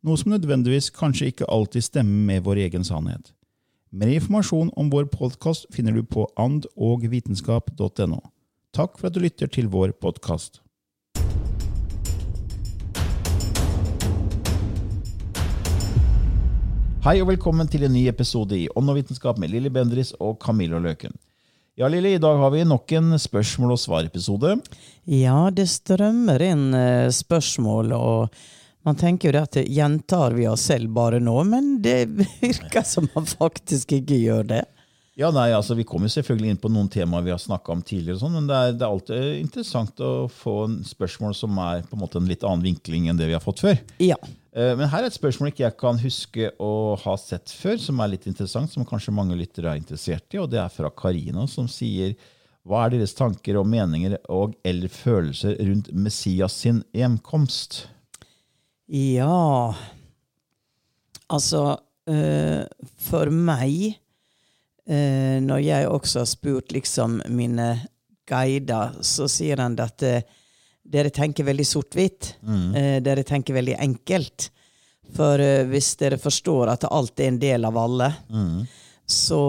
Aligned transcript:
noe 0.00 0.16
som 0.16 0.32
nødvendigvis 0.32 0.88
kanskje 0.96 1.28
ikke 1.28 1.48
alltid 1.52 1.84
stemmer 1.84 2.24
med 2.32 2.44
vår 2.46 2.62
egen 2.64 2.84
sannhet. 2.86 3.34
Mer 3.92 4.14
informasjon 4.14 4.70
om 4.78 4.88
vår 4.92 5.10
podkast 5.12 5.66
finner 5.74 5.92
du 5.92 6.04
på 6.06 6.24
andogvitenskap.no. 6.40 8.20
Takk 8.72 8.96
for 8.96 9.10
at 9.10 9.16
du 9.16 9.20
lytter 9.20 9.50
til 9.50 9.68
vår 9.68 9.92
podkast. 10.00 10.62
Hei 17.04 17.16
og 17.20 17.30
velkommen 17.30 17.68
til 17.68 17.84
en 17.84 17.92
ny 17.96 18.06
episode 18.08 18.56
i 18.56 18.68
Ånd 18.76 18.92
og 18.92 18.98
vitenskap 19.00 19.40
med 19.40 19.52
Lilly 19.52 19.72
Bendris 19.72 20.14
og 20.20 20.38
Camilla 20.40 20.80
Løken. 20.80 21.12
Ja, 21.80 21.88
Lilly, 21.88 22.14
i 22.16 22.20
dag 22.20 22.36
har 22.40 22.52
vi 22.52 22.60
nok 22.64 22.92
en 22.92 23.16
spørsmål- 23.20 23.72
og 23.72 23.80
svar-episode. 23.80 24.56
Ja, 25.08 25.48
det 25.48 25.64
strømmer 25.72 26.42
inn 26.44 26.74
eh, 26.76 27.08
spørsmål, 27.08 27.94
og 27.96 28.40
man 28.86 28.96
tenker 28.96 29.28
jo 29.28 29.36
det 29.36 29.46
at 29.46 29.60
gjentar 29.68 30.36
vi 30.36 30.48
oss 30.48 30.66
selv 30.70 30.92
bare 30.96 31.20
nå, 31.20 31.36
men 31.44 31.72
det 31.84 32.04
virker 32.42 32.86
som 32.86 33.08
man 33.14 33.28
faktisk 33.28 33.96
ikke 34.00 34.20
gjør 34.20 34.52
det. 34.56 34.64
Ja, 35.18 35.28
nei, 35.34 35.50
altså 35.52 35.74
Vi 35.76 35.84
kommer 35.84 36.08
selvfølgelig 36.08 36.54
inn 36.54 36.60
på 36.62 36.70
noen 36.72 36.88
temaer 36.88 37.24
vi 37.26 37.32
har 37.34 37.40
snakka 37.42 37.74
om 37.74 37.82
tidligere, 37.84 38.16
og 38.16 38.22
sånn, 38.22 38.36
men 38.38 38.46
det 38.48 38.56
er, 38.56 38.72
det 38.72 38.86
er, 38.86 38.92
alltid 38.94 39.40
interessant 39.42 40.00
å 40.00 40.12
få 40.32 40.54
en 40.64 40.78
spørsmål 40.86 41.34
som 41.36 41.58
er 41.60 41.82
på 41.84 41.98
en 41.98 42.04
måte 42.04 42.20
en 42.20 42.30
litt 42.30 42.46
annen 42.46 42.64
vinkling 42.64 43.10
enn 43.10 43.20
det 43.20 43.28
vi 43.28 43.36
har 43.36 43.44
fått 43.44 43.60
før. 43.66 43.76
Ja. 44.00 44.16
Eh, 44.54 44.72
men 44.78 44.88
her 44.88 45.02
er 45.04 45.10
et 45.10 45.18
spørsmål 45.18 45.52
ikke 45.52 45.66
jeg 45.66 45.76
kan 45.82 46.00
huske 46.00 46.50
å 46.62 46.72
ha 47.02 47.18
sett 47.20 47.52
før, 47.52 47.76
som 47.82 48.00
er 48.00 48.14
litt 48.14 48.24
interessant, 48.30 48.72
som 48.72 48.86
kanskje 48.88 49.14
mange 49.14 49.36
lyttere 49.36 49.74
er 49.74 49.82
interessert 49.82 50.24
i, 50.32 50.40
og 50.40 50.48
det 50.54 50.62
er 50.62 50.72
fra 50.72 50.88
Karina, 50.94 51.44
som 51.50 51.68
sier 51.68 52.16
hva 52.64 52.86
er 52.86 52.96
deres 52.96 53.16
tanker 53.16 53.56
og 53.60 53.68
meninger 53.68 54.16
og 54.32 54.56
eller 54.64 54.92
følelser 54.92 55.56
rundt 55.64 55.92
Messias 55.96 56.56
sin 56.64 56.84
hjemkomst? 56.96 57.82
Ja 58.90 59.74
Altså, 61.30 61.62
uh, 62.10 62.62
for 62.98 63.30
meg 63.30 63.94
uh, 64.90 65.38
Når 65.44 65.62
jeg 65.62 65.88
også 65.88 66.24
har 66.24 66.30
spurt 66.30 66.74
liksom 66.74 67.20
mine 67.30 67.70
guider, 68.30 68.96
så 69.02 69.26
sier 69.30 69.62
han 69.62 69.78
at 69.82 70.02
uh, 70.06 70.20
dere 70.90 71.10
tenker 71.14 71.46
veldig 71.46 71.64
sort-hvitt. 71.66 72.32
Mm. 72.42 72.72
dere 73.04 73.22
tenker 73.22 73.54
veldig 73.54 73.76
enkelt. 73.78 74.48
For 75.14 75.38
hvis 75.70 75.90
dere 76.00 76.16
forstår 76.18 76.72
at 76.72 76.86
alt 76.88 77.20
er 77.20 77.28
en 77.30 77.38
del 77.38 77.68
av 77.68 77.78
alle, 77.78 78.08
mm. 78.26 78.56
så, 79.06 79.42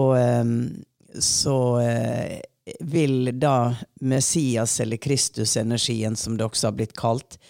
så 1.18 1.56
vil 2.92 3.32
da 3.42 3.56
Messias, 4.06 4.76
eller 4.84 5.02
Kristus-energien, 5.02 6.14
som 6.20 6.36
det 6.38 6.46
også 6.46 6.68
har 6.68 6.78
blitt 6.78 6.94
kalt, 7.00 7.40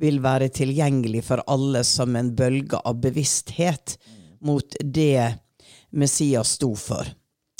vil 0.00 0.20
være 0.24 0.48
tilgjengelig 0.54 1.24
for 1.28 1.42
alle 1.50 1.82
som 1.84 2.16
en 2.16 2.32
bølge 2.36 2.80
av 2.84 3.00
bevissthet 3.02 3.96
mot 4.44 4.76
det 4.80 5.34
Messias 5.96 6.56
sto 6.56 6.72
for. 6.76 7.08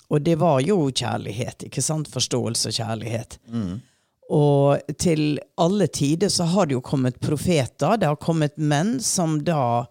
Og 0.08 0.22
det 0.22 0.36
var 0.38 0.60
jo 0.62 0.86
kjærlighet, 0.90 1.66
ikke 1.66 1.82
sant? 1.82 2.08
Forståelse 2.12 2.70
og 2.70 2.78
kjærlighet. 2.78 3.38
Mm. 3.50 3.76
Og 4.36 4.96
til 4.98 5.38
alle 5.62 5.86
tider 5.86 6.30
så 6.32 6.46
har 6.50 6.66
det 6.66 6.76
jo 6.76 6.84
kommet 6.84 7.20
profeter. 7.22 7.98
Det 7.98 8.08
har 8.08 8.18
kommet 8.22 8.56
menn 8.58 8.96
som 9.02 9.38
da 9.46 9.86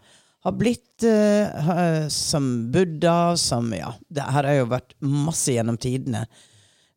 har 0.45 0.55
blitt 0.55 1.03
uh, 1.07 2.07
som 2.11 2.71
Buddha, 2.71 3.35
som 3.37 3.71
Ja, 3.73 3.93
det 4.09 4.27
her 4.35 4.49
har 4.49 4.59
jo 4.59 4.67
vært 4.71 4.95
masse 5.03 5.55
gjennom 5.55 5.79
tidene. 5.81 6.25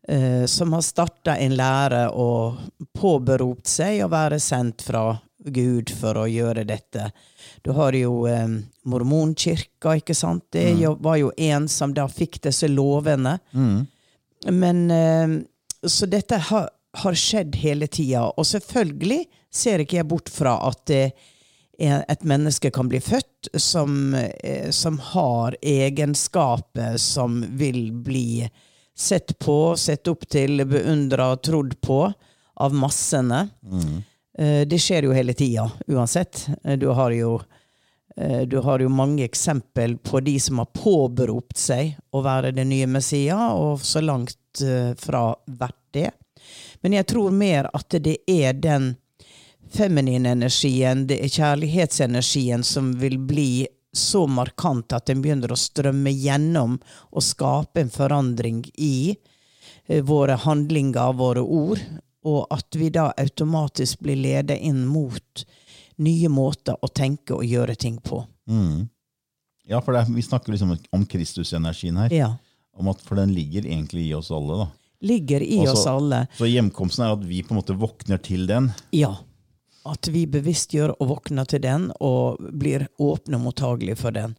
Uh, 0.09 0.47
som 0.49 0.73
har 0.73 0.85
starta 0.87 1.35
en 1.37 1.53
lære 1.59 2.07
og 2.17 2.57
påberopt 2.97 3.69
seg 3.69 4.01
å 4.05 4.13
være 4.13 4.39
sendt 4.41 4.87
fra 4.87 5.11
Gud 5.45 5.91
for 5.91 6.19
å 6.19 6.27
gjøre 6.29 6.65
dette. 6.69 7.11
Du 7.63 7.71
har 7.77 7.97
jo 7.97 8.27
eh, 8.27 8.49
mormonkirka, 8.89 9.97
ikke 10.01 10.17
sant. 10.17 10.47
Det 10.53 10.65
mm. 10.75 10.99
var 11.05 11.19
jo 11.21 11.31
en 11.37 11.69
som 11.71 11.95
da 11.95 12.09
fikk 12.11 12.41
disse 12.49 12.69
lovene. 12.69 13.39
Mm. 13.53 13.87
Men 14.55 14.91
eh, 14.91 15.39
Så 15.87 16.07
dette 16.11 16.41
har, 16.51 16.69
har 17.03 17.19
skjedd 17.19 17.57
hele 17.63 17.87
tida. 17.87 18.29
Og 18.35 18.47
selvfølgelig 18.47 19.25
ser 19.55 19.85
ikke 19.85 20.01
jeg 20.01 20.11
bort 20.11 20.31
fra 20.33 20.59
at 20.69 20.87
det 20.91 21.03
et 21.79 22.25
menneske 22.27 22.73
kan 22.75 22.89
bli 22.91 22.99
født 22.99 23.53
som, 23.55 24.11
eh, 24.15 24.71
som 24.75 24.97
har 25.13 25.55
egenskaper 25.63 26.97
som 26.99 27.45
vil 27.55 27.93
bli 27.93 28.49
sett 28.99 29.39
på, 29.39 29.77
sett 29.77 30.09
opp 30.09 30.27
til, 30.29 30.65
beundra 30.67 31.37
trodd 31.37 31.77
på 31.81 32.01
av 32.59 32.75
massene. 32.75 33.49
Mm. 33.63 34.03
Eh, 34.39 34.67
det 34.69 34.79
skjer 34.83 35.07
jo 35.07 35.15
hele 35.15 35.35
tida, 35.39 35.71
uansett. 35.87 36.49
Eh, 36.65 36.79
du 36.79 36.89
har 36.89 37.15
jo 37.15 37.37
eh, 38.17 38.43
du 38.43 38.59
har 38.59 38.83
jo 38.83 38.89
mange 38.91 39.25
eksempel 39.25 39.97
på 39.99 40.21
de 40.21 40.39
som 40.41 40.59
har 40.59 40.71
påberopt 40.75 41.59
seg 41.59 41.95
å 42.11 42.23
være 42.27 42.53
det 42.57 42.67
nye 42.67 42.87
Messia, 42.91 43.39
og 43.55 43.85
så 43.87 44.03
langt 44.03 44.35
fra 44.99 45.37
vært 45.47 45.83
det. 45.95 46.09
Men 46.83 46.97
jeg 46.97 47.07
tror 47.13 47.31
mer 47.31 47.69
at 47.77 47.95
det 48.03 48.17
er 48.27 48.57
den 48.59 48.97
feminine 49.71 50.33
energien, 50.35 51.05
det 51.07 51.21
er 51.23 51.31
kjærlighetsenergien, 51.31 52.65
som 52.67 52.91
vil 52.99 53.21
bli 53.23 53.69
så 53.99 54.25
markant 54.31 54.95
at 54.97 55.09
den 55.11 55.23
begynner 55.25 55.53
å 55.53 55.59
strømme 55.59 56.13
gjennom 56.15 56.79
og 57.11 57.25
skape 57.25 57.83
en 57.83 57.93
forandring 57.93 58.63
i 58.79 59.17
våre 60.05 60.37
handlinger, 60.43 61.17
våre 61.17 61.43
ord, 61.43 61.81
og 62.29 62.47
at 62.53 62.77
vi 62.77 62.91
da 62.93 63.09
automatisk 63.17 64.03
blir 64.05 64.19
ledet 64.21 64.59
inn 64.61 64.85
mot 64.87 65.45
nye 66.05 66.29
måter 66.31 66.77
å 66.83 66.91
tenke 66.93 67.39
og 67.39 67.47
gjøre 67.47 67.75
ting 67.79 67.97
på. 68.05 68.21
Mm. 68.51 68.89
Ja, 69.69 69.81
for 69.85 69.97
er, 69.97 70.09
vi 70.09 70.25
snakker 70.25 70.55
liksom 70.55 70.77
om 70.95 71.07
Kristusenergien 71.09 71.99
her. 72.01 72.13
Ja. 72.15 72.35
At, 72.79 73.01
for 73.05 73.19
den 73.19 73.33
ligger 73.35 73.67
egentlig 73.67 74.07
i 74.09 74.15
oss 74.17 74.31
alle. 74.33 74.63
da. 74.63 74.69
Ligger 75.09 75.43
i 75.43 75.61
Også, 75.63 75.73
oss 75.73 75.87
alle. 75.91 76.21
Så 76.39 76.49
hjemkomsten 76.49 77.05
er 77.07 77.17
at 77.17 77.25
vi 77.27 77.43
på 77.47 77.55
en 77.55 77.61
måte 77.61 77.77
våkner 77.79 78.21
til 78.23 78.47
den? 78.51 78.71
Ja. 78.95 79.17
At 79.87 80.11
vi 80.11 80.27
bevisstgjør 80.31 80.97
og 80.99 81.11
våkner 81.13 81.49
til 81.49 81.63
den, 81.63 81.89
og 82.01 82.41
blir 82.61 82.89
åpne 82.99 83.39
og 83.39 83.47
mottagelige 83.47 83.99
for 84.01 84.17
den. 84.17 84.35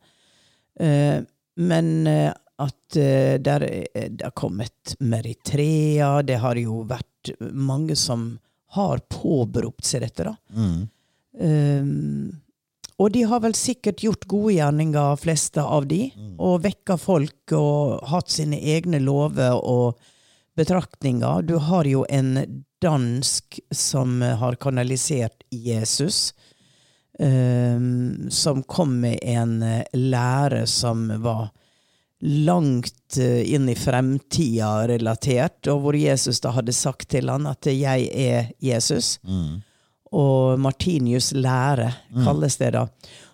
Eh, 0.80 1.22
men 1.60 2.08
eh, 2.08 2.32
at 2.60 2.98
uh, 3.00 3.36
der, 3.40 3.64
det 3.96 4.24
har 4.24 4.34
kommet 4.36 4.98
Meritrea, 5.00 6.20
det 6.28 6.42
har 6.44 6.60
jo 6.60 6.82
vært 6.90 7.32
mange 7.56 7.96
som 7.96 8.34
har 8.76 9.00
påberopt 9.08 9.88
seg 9.88 10.04
dette. 10.04 10.28
da. 10.28 10.36
Mm. 10.52 10.82
Um, 11.40 12.42
og 13.00 13.14
de 13.16 13.24
har 13.32 13.40
vel 13.44 13.56
sikkert 13.56 14.04
gjort 14.04 14.28
gode 14.28 14.58
gjerninger, 14.58 15.20
fleste 15.22 15.64
av 15.64 15.88
de, 15.88 16.10
mm. 16.12 16.34
og 16.36 16.66
vekka 16.66 16.98
folk 17.00 17.54
og 17.56 18.04
hatt 18.12 18.34
sine 18.34 18.60
egne 18.60 19.00
lover 19.00 19.56
og 19.56 20.02
betraktninger. 20.60 21.46
Du 21.48 21.56
har 21.64 21.88
jo 21.88 22.04
en 22.12 22.34
dansk 22.82 23.60
som 23.72 24.22
har 24.22 24.56
kanalisert 24.56 25.44
Jesus. 25.50 26.34
Um, 27.20 28.30
som 28.32 28.64
kom 28.64 28.94
med 29.02 29.20
en 29.22 29.58
uh, 29.64 29.82
lære 29.94 30.64
som 30.68 31.10
var 31.20 31.50
langt 32.24 33.18
uh, 33.20 33.42
inn 33.44 33.68
i 33.68 33.76
fremtida 33.76 34.88
relatert, 34.88 35.68
og 35.68 35.82
hvor 35.84 35.98
Jesus 36.00 36.40
da 36.40 36.54
hadde 36.56 36.72
sagt 36.72 37.10
til 37.12 37.28
han 37.28 37.50
at 37.52 37.68
'jeg 37.68 38.08
er 38.16 38.54
Jesus'. 38.64 39.20
Mm. 39.28 39.60
Og 40.12 40.60
Martinius' 40.60 41.36
lære 41.36 41.92
kalles 42.24 42.58
det 42.58 42.72
da. 42.74 42.88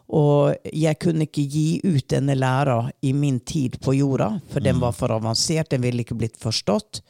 Og 0.10 0.56
jeg 0.74 1.00
kunne 1.00 1.26
ikke 1.26 1.46
gi 1.50 1.82
ut 1.84 2.10
denne 2.10 2.36
læra 2.36 2.92
i 3.02 3.14
min 3.14 3.40
tid 3.40 3.80
på 3.82 3.94
jorda, 3.94 4.40
for 4.50 4.60
den 4.60 4.80
var 4.80 4.92
for 4.92 5.14
avansert, 5.14 5.70
den 5.70 5.82
ville 5.82 6.02
ikke 6.02 6.18
blitt 6.18 6.38
forstått. 6.38 7.02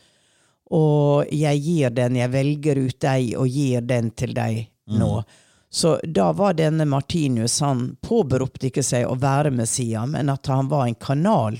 Og 0.73 1.25
jeg 1.33 1.61
gir 1.61 1.89
den, 1.93 2.15
jeg 2.17 2.31
velger 2.33 2.79
ut 2.87 2.99
deg 3.01 3.35
og 3.37 3.47
gir 3.47 3.81
den 3.85 4.11
til 4.17 4.33
deg 4.33 4.63
nå. 4.97 5.23
Så 5.69 5.99
da 6.03 6.31
var 6.31 6.53
denne 6.55 6.85
Martinius, 6.87 7.59
han 7.61 7.97
påberopte 8.01 8.69
ikke 8.69 8.83
seg 8.85 9.05
å 9.09 9.17
være 9.19 9.51
Messias, 9.51 10.07
men 10.07 10.29
at 10.31 10.47
han 10.47 10.69
var 10.71 10.87
en 10.87 10.95
kanal 10.95 11.57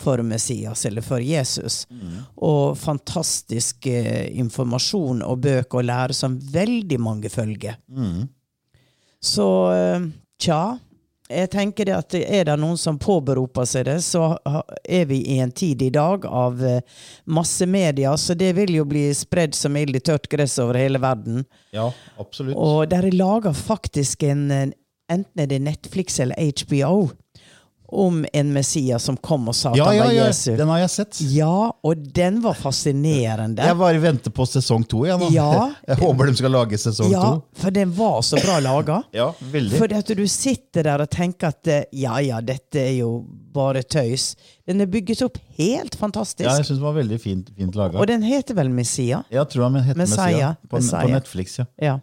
for 0.00 0.22
Messias, 0.24 0.86
eller 0.88 1.04
for 1.04 1.20
Jesus. 1.20 1.82
Og 2.40 2.78
fantastisk 2.80 3.86
eh, 3.86 4.30
informasjon 4.40 5.20
og 5.26 5.42
bøker 5.44 5.82
og 5.82 5.84
lære 5.90 6.16
som 6.16 6.38
veldig 6.40 6.98
mange 7.04 7.28
følger. 7.28 7.76
Så 9.20 9.48
eh, 9.76 10.06
tja, 10.40 10.78
jeg 11.30 11.50
tenker 11.52 11.88
det 11.88 11.94
at 11.94 12.14
er 12.18 12.48
det 12.48 12.56
noen 12.60 12.78
som 12.80 12.98
påberoper 13.00 13.68
seg 13.68 13.86
det, 13.86 13.98
så 14.04 14.34
er 14.84 15.06
vi 15.10 15.20
i 15.34 15.38
en 15.40 15.52
tid 15.54 15.82
i 15.82 15.90
dag 15.94 16.26
av 16.26 16.60
masse 17.30 17.66
media, 17.70 18.16
så 18.18 18.34
det 18.34 18.52
vil 18.58 18.74
jo 18.80 18.84
bli 18.88 19.06
spredd 19.14 19.54
som 19.54 19.78
ild 19.78 19.96
i 19.96 20.02
tørt 20.04 20.28
gress 20.32 20.58
over 20.62 20.78
hele 20.80 21.00
verden. 21.02 21.44
Ja, 21.74 21.90
absolutt. 22.18 22.58
Og 22.58 22.90
der 22.90 23.06
er 23.08 23.16
laga 23.16 23.54
faktisk 23.56 24.26
en 24.28 24.50
eh, 24.50 24.68
Enten 25.10 25.40
er 25.42 25.48
det 25.50 25.56
Netflix 25.58 26.20
eller 26.22 26.38
HBO 26.38 27.08
om 27.92 28.26
en 28.32 28.52
Messias 28.52 29.04
som 29.04 29.16
kom 29.16 29.48
og 29.50 29.56
sa 29.56 29.72
at 29.72 29.78
ja, 29.78 29.88
han 29.88 29.96
ja, 29.96 30.04
var 30.04 30.12
ja, 30.14 30.26
Jesu. 30.28 30.50
den 30.56 30.68
har 30.72 30.80
jeg 30.82 30.90
sett. 30.94 31.20
Ja, 31.34 31.54
og 31.82 32.04
den 32.16 32.40
var 32.44 32.58
fascinerende. 32.58 33.64
Jeg 33.66 33.78
bare 33.80 34.02
venter 34.02 34.34
på 34.34 34.46
sesong 34.48 34.84
to 34.88 35.04
nå. 35.04 35.30
Ja. 35.34 35.50
Jeg 35.90 35.98
håper 36.02 36.30
de 36.30 36.36
skal 36.38 36.54
lage 36.54 36.78
sesong 36.78 37.10
ja, 37.12 37.22
to. 37.22 37.62
for 37.62 37.74
den 37.74 37.92
var 37.96 38.20
så 38.26 38.40
bra 38.42 38.58
laga. 38.62 39.02
Ja, 39.20 39.30
veldig. 39.52 39.78
Fordi 39.78 39.96
at 39.98 40.10
du 40.16 40.22
sitter 40.30 40.86
der 40.86 41.02
og 41.02 41.10
tenker 41.10 41.50
at 41.50 41.68
eh, 41.68 41.82
ja, 41.98 42.18
ja, 42.22 42.38
dette 42.44 42.78
er 42.80 43.00
jo 43.00 43.10
bare 43.52 43.82
tøys. 43.82 44.34
Den 44.68 44.84
er 44.84 44.88
bygget 44.90 45.24
opp 45.26 45.40
helt 45.58 45.96
fantastisk. 45.98 46.46
Ja, 46.46 46.54
jeg 46.60 46.68
synes 46.68 46.78
den 46.78 46.86
var 46.86 46.94
veldig 46.96 47.18
fint, 47.20 47.50
fint 47.56 47.76
laga. 47.76 47.98
Og 47.98 48.06
den 48.08 48.22
heter 48.24 48.56
vel 48.58 48.70
Messia? 48.72 49.24
Jeg 49.32 49.50
tror 49.50 49.66
han 49.68 49.80
heter 49.82 49.98
Messiah. 49.98 50.30
Messiah. 50.30 50.54
På, 50.68 50.78
Messiah. 50.78 51.08
på 51.08 51.16
Netflix, 51.18 51.58
ja. 51.58 51.66
Ja. 51.82 51.98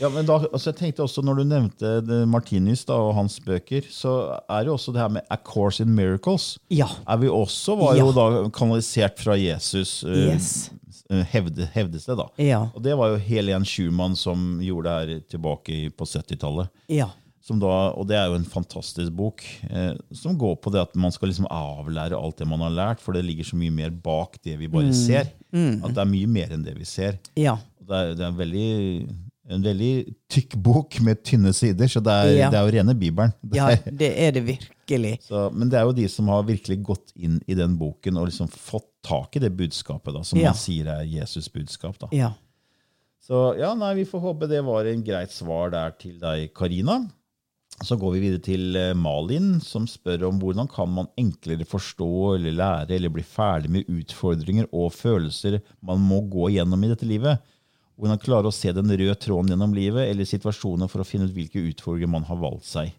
Ja, 0.00 0.08
men 0.12 0.26
da, 0.28 0.34
altså 0.52 0.70
jeg 0.70 0.76
tenkte 0.76 1.02
også 1.06 1.22
Når 1.24 1.38
du 1.38 1.44
nevnte 1.48 1.90
Martinis 2.28 2.28
Martinus 2.28 2.82
da, 2.84 2.94
og 3.00 3.14
hans 3.16 3.38
bøker, 3.40 3.86
så 3.90 4.38
er 4.48 4.64
det 4.66 4.72
også 4.74 4.92
det 4.92 5.00
her 5.00 5.08
med 5.08 5.22
A 5.30 5.36
Course 5.36 5.80
in 5.82 5.94
Miracles. 5.96 6.58
Ja. 6.70 6.86
Er 7.08 7.16
vi 7.22 7.28
også 7.32 7.76
var 7.80 7.94
Ja. 7.96 8.04
jo 8.04 8.12
da 8.12 8.48
kanalisert 8.50 9.18
fra 9.18 9.36
Jesus, 9.40 10.02
eh, 10.04 10.34
Yes. 10.34 10.70
eh, 11.10 11.24
hevde, 11.32 11.66
hevdes 11.74 12.04
det. 12.06 12.16
da. 12.18 12.26
Ja. 12.38 12.60
Og 12.74 12.82
det 12.82 12.96
var 12.96 13.08
jo 13.14 13.16
Helen 13.16 13.64
Schumann 13.64 14.16
som 14.16 14.60
gjorde 14.60 14.84
det 14.84 15.08
her 15.08 15.20
tilbake 15.38 15.90
på 15.96 16.04
70-tallet. 16.04 16.68
Ja. 16.88 17.08
Som 17.42 17.58
da, 17.58 17.66
og 17.96 18.06
det 18.06 18.16
er 18.20 18.26
jo 18.28 18.34
en 18.34 18.44
fantastisk 18.44 19.10
bok 19.16 19.42
eh, 19.70 19.94
som 20.12 20.36
går 20.38 20.56
på 20.60 20.70
det 20.70 20.82
at 20.82 20.94
man 20.94 21.10
skal 21.10 21.28
liksom 21.32 21.46
avlære 21.50 22.12
alt 22.20 22.36
det 22.36 22.46
man 22.46 22.60
har 22.60 22.70
lært, 22.70 23.00
for 23.00 23.12
det 23.16 23.24
ligger 23.24 23.44
så 23.48 23.56
mye 23.56 23.72
mer 23.72 23.90
bak 23.90 24.36
det 24.44 24.58
vi 24.58 24.66
Mm. 24.68 24.72
bare 24.72 24.92
ser. 24.92 25.32
At 25.52 25.94
det 25.94 25.98
er 25.98 26.04
mye 26.04 26.26
mer 26.28 26.48
enn 26.52 26.62
det 26.64 26.76
vi 26.76 26.84
ser. 26.84 27.18
Ja. 27.34 27.56
Det 27.80 27.90
er, 27.96 28.14
det 28.14 28.20
er 28.20 28.28
en, 28.28 28.36
veldig, 28.36 29.08
en 29.50 29.62
veldig 29.64 29.92
tykk 30.30 30.54
bok 30.62 31.00
med 31.02 31.22
tynne 31.26 31.52
sider, 31.56 31.88
så 31.90 32.00
det 32.04 32.12
er, 32.14 32.30
Ja. 32.38 32.50
det 32.52 32.58
er 32.60 32.66
jo 32.68 32.74
rene 32.78 32.94
Bibelen. 32.98 33.32
Ja, 33.56 33.70
det 33.90 34.10
er 34.16 34.30
det 34.36 34.44
virkelig. 34.46 35.16
så, 35.26 35.48
men 35.52 35.68
det 35.72 35.78
er 35.80 35.88
jo 35.88 35.92
de 35.96 36.06
som 36.08 36.28
har 36.32 36.42
virkelig 36.46 36.78
gått 36.86 37.12
inn 37.16 37.40
i 37.50 37.54
den 37.58 37.76
boken 37.80 38.16
og 38.20 38.28
liksom 38.30 38.48
fått 38.50 38.86
tak 39.06 39.36
i 39.36 39.42
det 39.42 39.50
budskapet, 39.56 40.14
da, 40.14 40.22
som 40.22 40.38
Ja. 40.38 40.50
man 40.52 40.58
sier 40.60 40.86
er 40.88 41.04
Jesus' 41.04 41.50
budskap. 41.52 41.98
da. 41.98 42.08
Ja. 42.12 42.32
Så 43.20 43.56
ja, 43.58 43.74
nei, 43.78 43.94
vi 44.00 44.04
får 44.08 44.20
håpe 44.24 44.48
det 44.48 44.62
var 44.66 44.86
en 44.90 45.02
greit 45.04 45.30
svar 45.30 45.70
der 45.70 45.90
til 46.00 46.18
deg, 46.18 46.52
Karina. 46.54 47.02
Så 47.82 47.96
går 47.96 48.12
vi 48.12 48.20
videre 48.20 48.42
til 48.44 48.76
eh, 48.76 48.92
Malin, 48.98 49.54
som 49.64 49.86
spør 49.88 50.26
om 50.28 50.40
hvordan 50.40 50.66
kan 50.68 50.88
man 50.92 51.06
enklere 51.16 51.64
forstå 51.64 52.08
eller 52.36 52.52
lære 52.52 52.96
eller 52.96 53.08
bli 53.14 53.22
ferdig 53.24 53.70
med 53.72 53.88
utfordringer 53.88 54.66
og 54.72 54.90
følelser 54.92 55.60
man 55.80 56.02
må 56.04 56.18
gå 56.28 56.50
gjennom 56.52 56.82
i 56.84 56.90
dette 56.92 57.06
livet. 57.08 57.40
Hvordan 58.00 58.18
klare 58.22 58.48
å 58.48 58.54
se 58.54 58.72
den 58.72 58.88
røde 58.88 59.14
tråden 59.20 59.52
gjennom 59.52 59.74
livet 59.76 60.08
eller 60.08 60.24
situasjoner 60.24 60.88
for 60.88 61.02
å 61.02 61.06
finne 61.06 61.26
ut 61.28 61.34
hvilke 61.36 61.60
utfordringer 61.68 62.08
man 62.08 62.24
har 62.24 62.36
valgt 62.40 62.64
seg. 62.64 62.94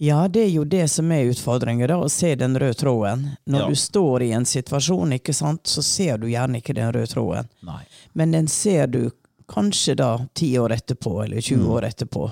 Ja, 0.00 0.22
det 0.32 0.46
er 0.46 0.48
jo 0.54 0.64
det 0.64 0.86
som 0.88 1.10
er 1.12 1.28
utfordringen, 1.28 1.86
da, 1.90 1.98
å 2.00 2.08
se 2.08 2.32
den 2.40 2.54
røde 2.58 2.74
tråden. 2.80 3.36
Når 3.46 3.60
Ja. 3.60 3.68
du 3.68 3.74
står 3.76 4.22
i 4.22 4.30
en 4.32 4.46
situasjon, 4.48 5.12
ikke 5.12 5.34
sant, 5.34 5.64
så 5.68 5.82
ser 5.84 6.16
du 6.18 6.26
gjerne 6.26 6.56
ikke 6.62 6.74
den 6.74 6.90
røde 6.92 7.06
tråden. 7.12 7.48
Nei. 7.62 7.82
Men 8.14 8.30
den 8.32 8.48
ser 8.48 8.86
du 8.86 9.10
kanskje 9.50 9.96
da 9.98 10.12
ti 10.38 10.52
år 10.58 10.72
etterpå, 10.76 11.16
eller 11.24 11.40
20 11.42 11.66
år 11.74 11.86
etterpå. 11.88 12.22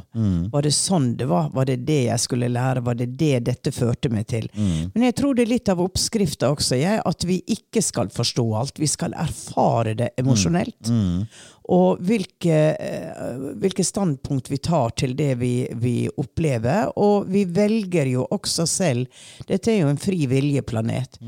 Var 0.53 0.63
det 0.63 0.73
sånn 0.77 1.09
det 1.19 1.27
var? 1.27 1.51
Var 1.55 1.67
det 1.67 1.77
det 1.89 1.99
jeg 2.07 2.23
skulle 2.23 2.49
lære? 2.49 2.85
Var 2.87 2.95
det 3.01 3.09
det 3.19 3.41
dette 3.51 3.73
førte 3.75 4.09
meg 4.13 4.29
til? 4.31 4.47
Men 4.95 5.09
jeg 5.09 5.17
tror 5.19 5.35
det 5.35 5.43
er 5.47 5.53
litt 5.57 5.69
av 5.73 5.83
oppskrifta 5.83 6.53
også, 6.55 6.79
jeg, 6.79 7.03
at 7.05 7.25
vi 7.27 7.41
ikke 7.57 7.83
skal 7.83 8.09
forstå 8.15 8.47
alt. 8.63 8.79
Vi 8.79 8.87
skal 8.87 9.15
erfare 9.19 9.95
det 9.99 10.13
emosjonelt. 10.23 10.93
Og 11.69 11.99
hvilke, 12.01 12.59
eh, 12.81 13.33
hvilke 13.61 13.85
standpunkt 13.85 14.49
vi 14.51 14.57
tar 14.57 14.95
til 14.97 15.13
det 15.19 15.35
vi, 15.43 15.69
vi 15.77 16.09
opplever. 16.17 16.93
Og 16.97 17.27
vi 17.29 17.45
velger 17.45 18.07
jo 18.09 18.27
også 18.31 18.65
selv 18.67 19.07
Dette 19.49 19.73
er 19.75 19.83
jo 19.83 19.91
en 19.91 20.01
fri 20.01 20.27
viljeplanet. 20.31 21.19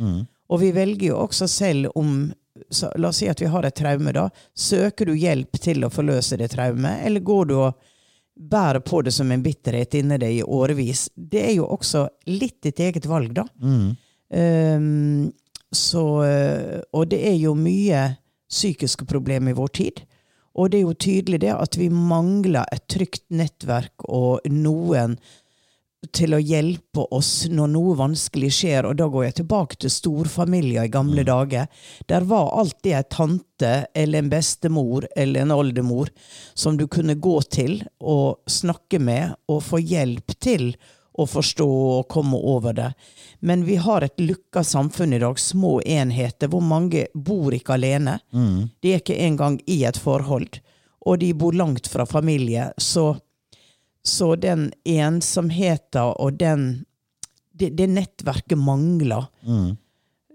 Og 0.50 0.60
vi 0.60 0.72
velger 0.74 1.12
jo 1.12 1.18
også 1.26 1.46
selv 1.48 1.90
om 1.94 2.32
så, 2.68 2.90
La 2.96 3.08
oss 3.08 3.20
si 3.22 3.28
at 3.30 3.40
vi 3.40 3.48
har 3.50 3.66
et 3.66 3.76
traume. 3.76 4.12
da. 4.12 4.28
Søker 4.54 5.06
du 5.06 5.14
hjelp 5.14 5.58
til 5.60 5.84
å 5.84 5.90
forløse 5.92 6.36
det 6.40 6.50
traumet, 6.54 7.04
eller 7.06 7.20
går 7.20 7.50
du 7.50 7.56
og 7.60 7.88
bærer 8.40 8.80
på 8.80 9.02
det 9.04 9.12
som 9.12 9.30
en 9.32 9.42
bitterhet 9.42 9.94
inni 9.94 10.18
deg 10.20 10.38
i 10.38 10.46
årevis? 10.46 11.08
Det 11.14 11.42
er 11.48 11.54
jo 11.58 11.66
også 11.66 12.06
litt 12.26 12.60
ditt 12.62 12.80
eget 12.80 13.06
valg, 13.06 13.34
da. 13.36 13.46
Um, 14.30 15.32
så, 15.74 16.04
og 16.92 17.10
det 17.10 17.20
er 17.28 17.36
jo 17.38 17.52
mye 17.54 18.06
psykiske 18.50 19.06
problemer 19.06 19.52
i 19.52 19.58
vår 19.58 19.68
tid. 19.78 20.00
Og 20.58 20.70
det 20.70 20.80
er 20.80 20.88
jo 20.88 20.96
tydelig 20.98 21.40
det 21.44 21.52
at 21.54 21.76
vi 21.78 21.88
mangler 21.94 22.66
et 22.74 22.86
trygt 22.90 23.22
nettverk 23.30 24.06
og 24.08 24.46
noen 24.50 25.14
til 26.16 26.34
å 26.34 26.40
hjelpe 26.40 27.04
oss 27.12 27.46
når 27.52 27.72
noe 27.74 27.96
vanskelig 27.98 28.50
skjer. 28.56 28.88
Og 28.88 28.96
da 29.00 29.08
går 29.12 29.26
jeg 29.26 29.38
tilbake 29.42 29.80
til 29.80 29.92
storfamilier 29.92 30.88
i 30.88 30.92
gamle 30.92 31.24
dager. 31.28 31.68
Der 32.08 32.24
var 32.28 32.54
alltid 32.60 32.94
ei 32.96 33.02
tante 33.10 33.72
eller 33.94 34.22
en 34.22 34.30
bestemor 34.32 35.08
eller 35.16 35.44
en 35.44 35.56
oldemor 35.56 36.08
som 36.54 36.78
du 36.80 36.86
kunne 36.88 37.18
gå 37.20 37.36
til 37.52 37.82
og 38.00 38.40
snakke 38.50 39.02
med 39.02 39.36
og 39.50 39.62
få 39.66 39.82
hjelp 39.82 40.34
til 40.40 40.72
å 41.20 41.26
forstå 41.28 41.68
og 41.68 42.08
komme 42.08 42.38
over 42.38 42.72
det. 42.72 42.92
Men 43.40 43.64
vi 43.66 43.76
har 43.76 44.04
et 44.04 44.20
lukka 44.20 44.62
samfunn 44.64 45.12
i 45.12 45.20
dag, 45.20 45.38
små 45.38 45.80
enheter, 45.82 46.48
hvor 46.48 46.64
mange 46.64 47.06
bor 47.14 47.54
ikke 47.54 47.76
alene. 47.76 48.18
De 48.80 48.94
er 48.94 49.02
ikke 49.02 49.18
engang 49.26 49.60
i 49.66 49.82
et 49.84 49.98
forhold, 50.00 50.60
og 51.04 51.18
de 51.20 51.32
bor 51.34 51.56
langt 51.56 51.88
fra 51.90 52.06
familie. 52.06 52.70
Så, 52.78 53.16
så 54.06 54.34
den 54.40 54.70
ensomheten 54.88 56.14
og 56.16 56.38
den 56.40 56.84
det, 57.60 57.74
det 57.76 57.90
nettverket 57.92 58.58
mangler. 58.58 59.26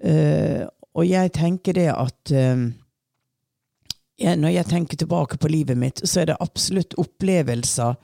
Eh, 0.05 0.65
og 0.95 1.07
jeg 1.07 1.31
tenker 1.36 1.74
det 1.74 1.88
at 1.91 2.31
uh, 2.31 2.67
jeg, 4.19 4.38
Når 4.38 4.50
jeg 4.53 4.65
tenker 4.69 4.98
tilbake 4.98 5.38
på 5.41 5.50
livet 5.51 5.77
mitt, 5.77 6.00
så 6.07 6.22
er 6.22 6.29
det 6.29 6.38
absolutt 6.39 6.93
opplevelser 7.01 7.98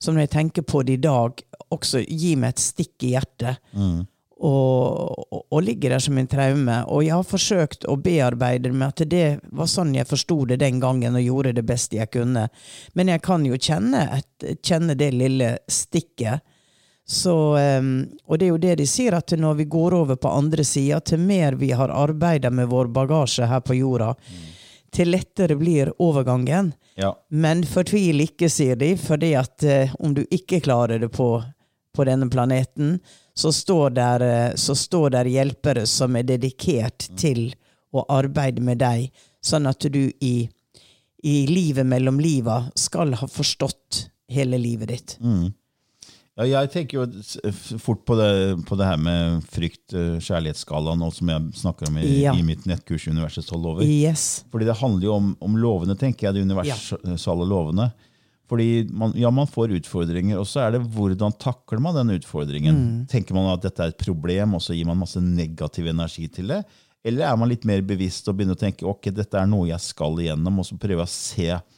som 0.00 0.14
når 0.14 0.28
jeg 0.28 0.34
tenker 0.36 0.62
på 0.62 0.82
det 0.86 0.94
i 0.96 1.02
dag, 1.02 1.40
også 1.74 2.04
gir 2.06 2.38
meg 2.38 2.54
et 2.54 2.62
stikk 2.62 3.02
i 3.04 3.10
hjertet. 3.16 3.58
Og, 4.38 5.32
og, 5.34 5.40
og 5.50 5.62
ligger 5.66 5.90
der 5.90 6.02
som 6.02 6.18
en 6.18 6.28
traume. 6.30 6.76
Og 6.86 7.02
jeg 7.02 7.16
har 7.16 7.26
forsøkt 7.26 7.88
å 7.90 7.96
bearbeide 7.98 8.68
det 8.68 8.76
med 8.76 8.92
at 8.92 9.02
det 9.10 9.24
var 9.50 9.66
sånn 9.70 9.96
jeg 9.96 10.06
forsto 10.06 10.44
det 10.46 10.60
den 10.62 10.78
gangen 10.82 11.18
og 11.18 11.24
gjorde 11.24 11.56
det 11.56 11.64
beste 11.66 11.98
jeg 11.98 12.12
kunne. 12.14 12.46
Men 12.94 13.10
jeg 13.10 13.24
kan 13.26 13.46
jo 13.46 13.58
kjenne, 13.58 14.04
et, 14.20 14.62
kjenne 14.62 14.94
det 14.98 15.10
lille 15.16 15.56
stikket. 15.66 16.46
Så, 17.08 17.56
um, 17.56 18.08
og 18.28 18.38
det 18.38 18.46
er 18.46 18.50
jo 18.52 18.60
det 18.60 18.74
de 18.82 18.86
sier, 18.86 19.14
at 19.16 19.32
når 19.32 19.62
vi 19.62 19.64
går 19.72 19.94
over 19.96 20.18
på 20.20 20.28
andre 20.28 20.64
sida, 20.64 21.00
til 21.00 21.22
mer 21.24 21.56
vi 21.56 21.70
har 21.72 21.88
arbeida 21.88 22.50
med 22.52 22.68
vår 22.68 22.90
bagasje 22.92 23.48
her 23.48 23.62
på 23.64 23.78
jorda, 23.78 24.12
til 24.92 25.10
lettere 25.14 25.56
blir 25.56 25.90
overgangen. 26.04 26.74
Ja. 27.00 27.14
Men 27.28 27.64
fortvil 27.64 28.20
ikke, 28.26 28.50
sier 28.52 28.76
de, 28.76 28.92
fordi 29.00 29.32
at 29.40 29.64
eh, 29.64 29.94
om 29.98 30.14
du 30.14 30.24
ikke 30.30 30.60
klarer 30.60 31.00
det 31.00 31.08
på, 31.16 31.30
på 31.96 32.04
denne 32.08 32.28
planeten, 32.30 32.98
så 33.38 33.52
står, 33.54 33.90
der, 33.96 34.24
eh, 34.26 34.54
så 34.58 34.74
står 34.76 35.10
der 35.16 35.30
hjelpere 35.30 35.86
som 35.86 36.16
er 36.18 36.26
dedikert 36.28 37.08
til 37.18 37.52
å 37.94 38.04
arbeide 38.12 38.62
med 38.64 38.82
deg, 38.82 39.08
sånn 39.44 39.68
at 39.70 39.86
du 39.90 40.10
i, 40.20 40.48
i 41.24 41.36
livet 41.48 41.86
mellom 41.88 42.18
liva 42.20 42.64
skal 42.76 43.14
ha 43.16 43.28
forstått 43.30 44.08
hele 44.28 44.58
livet 44.60 44.88
ditt. 44.92 45.16
Mm. 45.22 45.48
Ja, 46.38 46.44
jeg 46.62 46.70
tenker 46.70 47.00
jo 47.00 47.78
fort 47.82 48.04
på 48.06 48.14
det, 48.14 48.28
på 48.68 48.76
det 48.78 48.86
her 48.86 48.98
med 49.02 49.40
frykt-kjærlighetsskalaen, 49.50 50.20
kjærlighetsskala, 50.22 50.92
nå 51.00 51.08
som 51.10 51.32
jeg 51.32 51.56
snakker 51.58 51.88
om 51.90 51.96
i, 51.98 52.04
Ja. 52.22 52.34
i 52.38 52.44
mitt 52.46 52.62
nettkurs 52.68 53.08
Universets 53.10 53.48
tolv 53.50 53.64
lover. 53.66 53.82
Yes. 53.88 54.44
Fordi 54.52 54.68
det 54.68 54.76
handler 54.78 55.08
jo 55.08 55.16
om, 55.16 55.32
om 55.42 55.56
lovene, 55.58 55.96
tenker 55.98 56.28
jeg, 56.28 56.36
de 56.38 56.44
universale 56.46 57.48
lovene. 57.48 57.88
Fordi 58.48 58.88
man, 58.96 59.12
ja, 59.18 59.30
man 59.34 59.48
får 59.50 59.74
utfordringer, 59.76 60.38
og 60.40 60.46
så 60.48 60.62
er 60.64 60.74
det 60.74 60.82
hvordan 60.94 61.34
takler 61.36 61.82
man 61.84 61.96
den 61.98 62.14
utfordringen. 62.16 62.78
Tenker 63.10 63.36
man 63.36 63.50
at 63.52 63.64
dette 63.66 63.84
er 63.84 63.92
et 63.92 64.00
problem, 64.00 64.56
og 64.56 64.64
så 64.64 64.76
gir 64.76 64.88
man 64.88 65.00
masse 65.02 65.20
negativ 65.20 65.90
energi 65.92 66.28
til 66.32 66.54
det? 66.54 66.62
Eller 67.04 67.28
er 67.28 67.36
man 67.38 67.50
litt 67.50 67.66
mer 67.68 67.84
bevisst 67.86 68.26
og 68.28 68.38
begynner 68.38 68.56
å 68.56 68.60
tenke 68.60 68.88
ok, 68.88 69.10
dette 69.14 69.38
er 69.38 69.48
noe 69.48 69.68
jeg 69.68 69.84
skal 69.84 70.16
igjennom, 70.22 70.62
og 70.62 70.66
så 70.66 70.78
prøver 70.80 71.04
jeg 71.04 71.10
å 71.10 71.12
se 71.12 71.77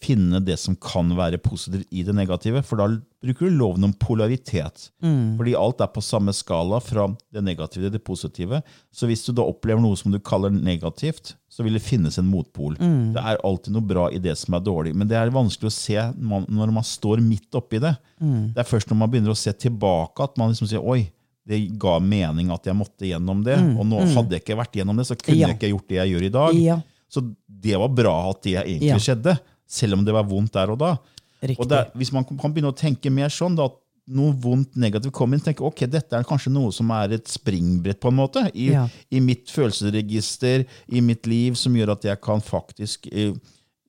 finne 0.00 0.38
det 0.44 0.54
som 0.62 0.76
kan 0.78 1.08
være 1.18 1.38
positivt 1.42 1.86
i 1.90 2.04
det 2.06 2.14
negative. 2.14 2.62
For 2.66 2.78
da 2.78 2.86
bruker 3.24 3.48
du 3.50 3.56
loven 3.58 3.84
om 3.88 3.92
polaritet. 3.98 4.90
Fordi 5.02 5.54
alt 5.58 5.80
er 5.82 5.90
på 5.94 6.02
samme 6.04 6.32
skala 6.36 6.78
fra 6.84 7.08
det 7.34 7.42
negative 7.44 7.88
til 7.88 7.94
det 7.96 8.02
positive. 8.06 8.60
Så 8.94 9.08
hvis 9.10 9.24
du 9.26 9.32
da 9.34 9.42
opplever 9.42 9.82
noe 9.82 9.96
som 9.98 10.12
du 10.14 10.18
kaller 10.20 10.50
negativt, 10.54 11.34
så 11.50 11.64
vil 11.66 11.74
det 11.74 11.82
finnes 11.82 12.18
en 12.20 12.28
motpol. 12.30 12.76
Det 12.78 13.18
er 13.22 13.40
alltid 13.44 13.74
noe 13.74 13.82
bra 13.90 14.08
i 14.14 14.20
det 14.22 14.36
som 14.38 14.54
er 14.54 14.62
dårlig. 14.66 14.94
Men 14.94 15.08
det 15.10 15.16
er 15.18 15.32
vanskelig 15.34 15.70
å 15.72 15.74
se 15.74 15.98
når 16.18 16.72
man 16.78 16.86
står 16.86 17.22
midt 17.24 17.54
oppi 17.58 17.80
det. 17.82 17.96
Det 18.20 18.62
er 18.62 18.68
først 18.68 18.90
når 18.92 19.00
man 19.02 19.10
begynner 19.10 19.34
å 19.34 19.38
se 19.38 19.52
tilbake 19.52 20.22
at 20.28 20.38
man 20.38 20.52
liksom 20.54 20.70
sier 20.70 20.84
oi, 20.84 21.08
det 21.48 21.62
ga 21.80 21.96
mening 21.98 22.50
at 22.52 22.66
jeg 22.68 22.76
måtte 22.76 23.08
gjennom 23.08 23.42
det. 23.42 23.56
Og 23.80 23.86
nå 23.88 24.02
hadde 24.14 24.36
jeg 24.36 24.44
ikke 24.44 24.58
vært 24.60 24.74
gjennom 24.78 24.98
det, 25.00 25.06
så 25.08 25.16
kunne 25.16 25.38
Ja. 25.40 25.48
jeg 25.48 25.56
ikke 25.58 25.70
gjort 25.72 25.88
det 25.88 25.96
jeg 25.96 26.12
gjør 26.14 26.24
i 26.26 26.34
dag. 26.38 26.54
Ja. 26.60 26.80
Så 27.08 27.22
det 27.48 27.78
var 27.80 27.88
bra 27.88 28.30
at 28.30 28.42
det 28.44 28.52
egentlig 28.60 28.90
Ja. 28.92 28.98
skjedde, 29.00 29.38
selv 29.68 29.98
om 29.98 30.04
det 30.06 30.14
var 30.16 30.24
vondt 30.28 30.54
der 30.56 30.72
og 30.72 30.78
da. 30.80 30.94
Riktig. 31.42 31.60
Og 31.62 31.68
det, 31.70 31.78
er- 31.84 31.92
hvis 32.00 32.10
man 32.16 32.24
kan 32.26 32.50
begynne 32.54 32.72
å 32.72 32.76
tenke 32.78 33.12
mer 33.14 33.28
sånn, 33.30 33.54
da, 33.58 33.68
at 33.68 33.76
noe 34.08 34.32
vondt 34.40 34.74
negativt 34.80 35.12
kommer 35.12 35.36
inn, 35.36 35.42
tenker 35.44 35.66
ok, 35.68 35.82
dette 35.92 36.16
er 36.16 36.24
kanskje 36.24 36.48
noe 36.54 36.72
som 36.72 36.88
er 36.96 37.12
et 37.18 37.28
springbrett 37.28 38.00
på 38.00 38.08
en 38.08 38.16
måte, 38.16 38.46
i, 38.56 38.70
Ja. 38.72 38.86
i 39.12 39.20
mitt 39.20 39.50
følelsesregister, 39.52 40.64
i 40.88 41.00
mitt 41.04 41.26
liv, 41.28 41.54
som 41.60 41.74
gjør 41.76 41.92
at 41.92 42.06
jeg 42.08 42.20
kan 42.24 42.40
faktisk 42.40 43.06
eh, 43.12 43.34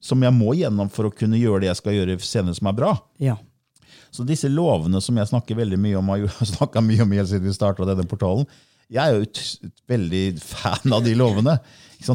Som 0.02 0.22
jeg 0.24 0.32
må 0.32 0.54
gjennom 0.56 0.88
for 0.92 1.10
å 1.10 1.12
kunne 1.12 1.36
gjøre 1.40 1.60
det 1.66 1.68
jeg 1.74 1.76
skal 1.82 1.94
gjøre 1.98 2.20
senere 2.24 2.56
som 2.56 2.68
er 2.72 2.76
bra. 2.78 2.94
Ja. 3.20 3.34
Så 4.16 4.24
disse 4.24 4.48
lovene 4.48 5.02
som 5.04 5.18
jeg 5.20 5.28
snakker 5.28 5.58
veldig 5.60 5.80
mye 5.80 5.98
om, 6.00 6.08
har 6.14 6.24
snakka 6.56 6.80
mye 6.82 7.04
om 7.04 7.12
helt 7.18 7.28
siden 7.28 7.44
vi 7.50 7.56
starta 7.56 7.84
denne 7.90 8.06
portalen, 8.08 8.48
jeg 8.90 9.04
er 9.04 9.14
jo 9.16 9.28
ut, 9.28 9.44
veldig 9.90 10.24
fan 10.42 10.94
av 10.96 11.06
de 11.06 11.14
lovene. 11.18 11.60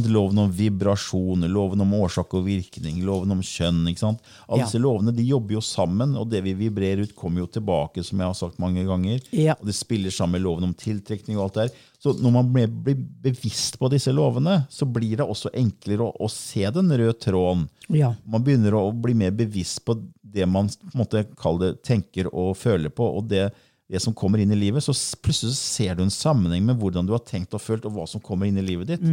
Loven 0.08 0.38
om 0.40 0.52
vibrasjoner, 0.52 1.50
loven 1.52 1.82
om 1.84 1.90
årsak 1.98 2.32
og 2.38 2.46
virkning, 2.46 3.02
loven 3.04 3.34
om 3.34 3.42
kjønn. 3.44 3.82
ikke 3.90 4.00
sant? 4.00 4.22
Alle 4.48 4.62
Ja. 4.62 4.64
disse 4.64 4.80
lovene 4.80 5.12
de 5.14 5.22
jobber 5.22 5.52
jo 5.54 5.60
sammen, 5.60 6.16
og 6.16 6.30
det 6.30 6.42
vi 6.42 6.54
vibrerer 6.54 7.02
ut, 7.02 7.14
kommer 7.14 7.40
jo 7.40 7.46
tilbake, 7.46 8.02
som 8.02 8.18
jeg 8.18 8.26
har 8.26 8.34
sagt 8.34 8.58
mange 8.58 8.82
ganger. 8.86 9.20
Ja. 9.30 9.54
Og 9.60 9.66
det 9.66 9.74
spiller 9.74 10.10
sammen 10.10 10.40
med 10.40 10.42
loven 10.42 10.64
om 10.64 10.74
tiltrekning 10.74 11.36
og 11.36 11.44
alt 11.44 11.54
det 11.54 11.68
der. 11.68 11.76
Så 12.00 12.14
når 12.18 12.32
man 12.32 12.52
blir, 12.52 12.66
blir 12.66 12.96
bevisst 12.96 13.78
på 13.78 13.90
disse 13.90 14.10
lovene, 14.12 14.66
så 14.70 14.86
blir 14.90 15.16
det 15.18 15.28
også 15.28 15.52
enklere 15.52 16.00
å, 16.00 16.16
å 16.18 16.30
se 16.30 16.64
den 16.70 16.90
røde 16.90 17.18
tråden. 17.20 17.68
Ja. 17.90 18.14
Man 18.26 18.42
begynner 18.42 18.72
å 18.74 18.90
bli 18.90 19.14
mer 19.14 19.30
bevisst 19.32 19.84
på 19.84 20.00
det 20.22 20.48
man 20.48 20.68
på 20.68 20.90
en 20.94 21.04
måte, 21.04 21.26
det, 21.60 21.82
tenker 21.84 22.32
og 22.34 22.56
føler 22.56 22.88
på, 22.88 23.04
og 23.04 23.28
det, 23.28 23.52
det 23.90 24.00
som 24.00 24.14
kommer 24.16 24.40
inn 24.40 24.52
i 24.54 24.58
livet. 24.58 24.84
Så 24.84 24.94
plutselig 25.22 25.56
ser 25.58 25.96
du 25.98 26.04
en 26.04 26.12
sammenheng 26.12 26.64
med 26.66 26.78
hvordan 26.80 27.06
du 27.06 27.12
har 27.14 27.24
tenkt 27.26 27.54
og 27.56 27.62
følt, 27.62 27.84
og 27.88 27.96
hva 27.96 28.06
som 28.08 28.22
kommer 28.24 28.48
inn 28.48 28.60
i 28.60 28.64
livet 28.64 28.94
ditt. 28.94 29.04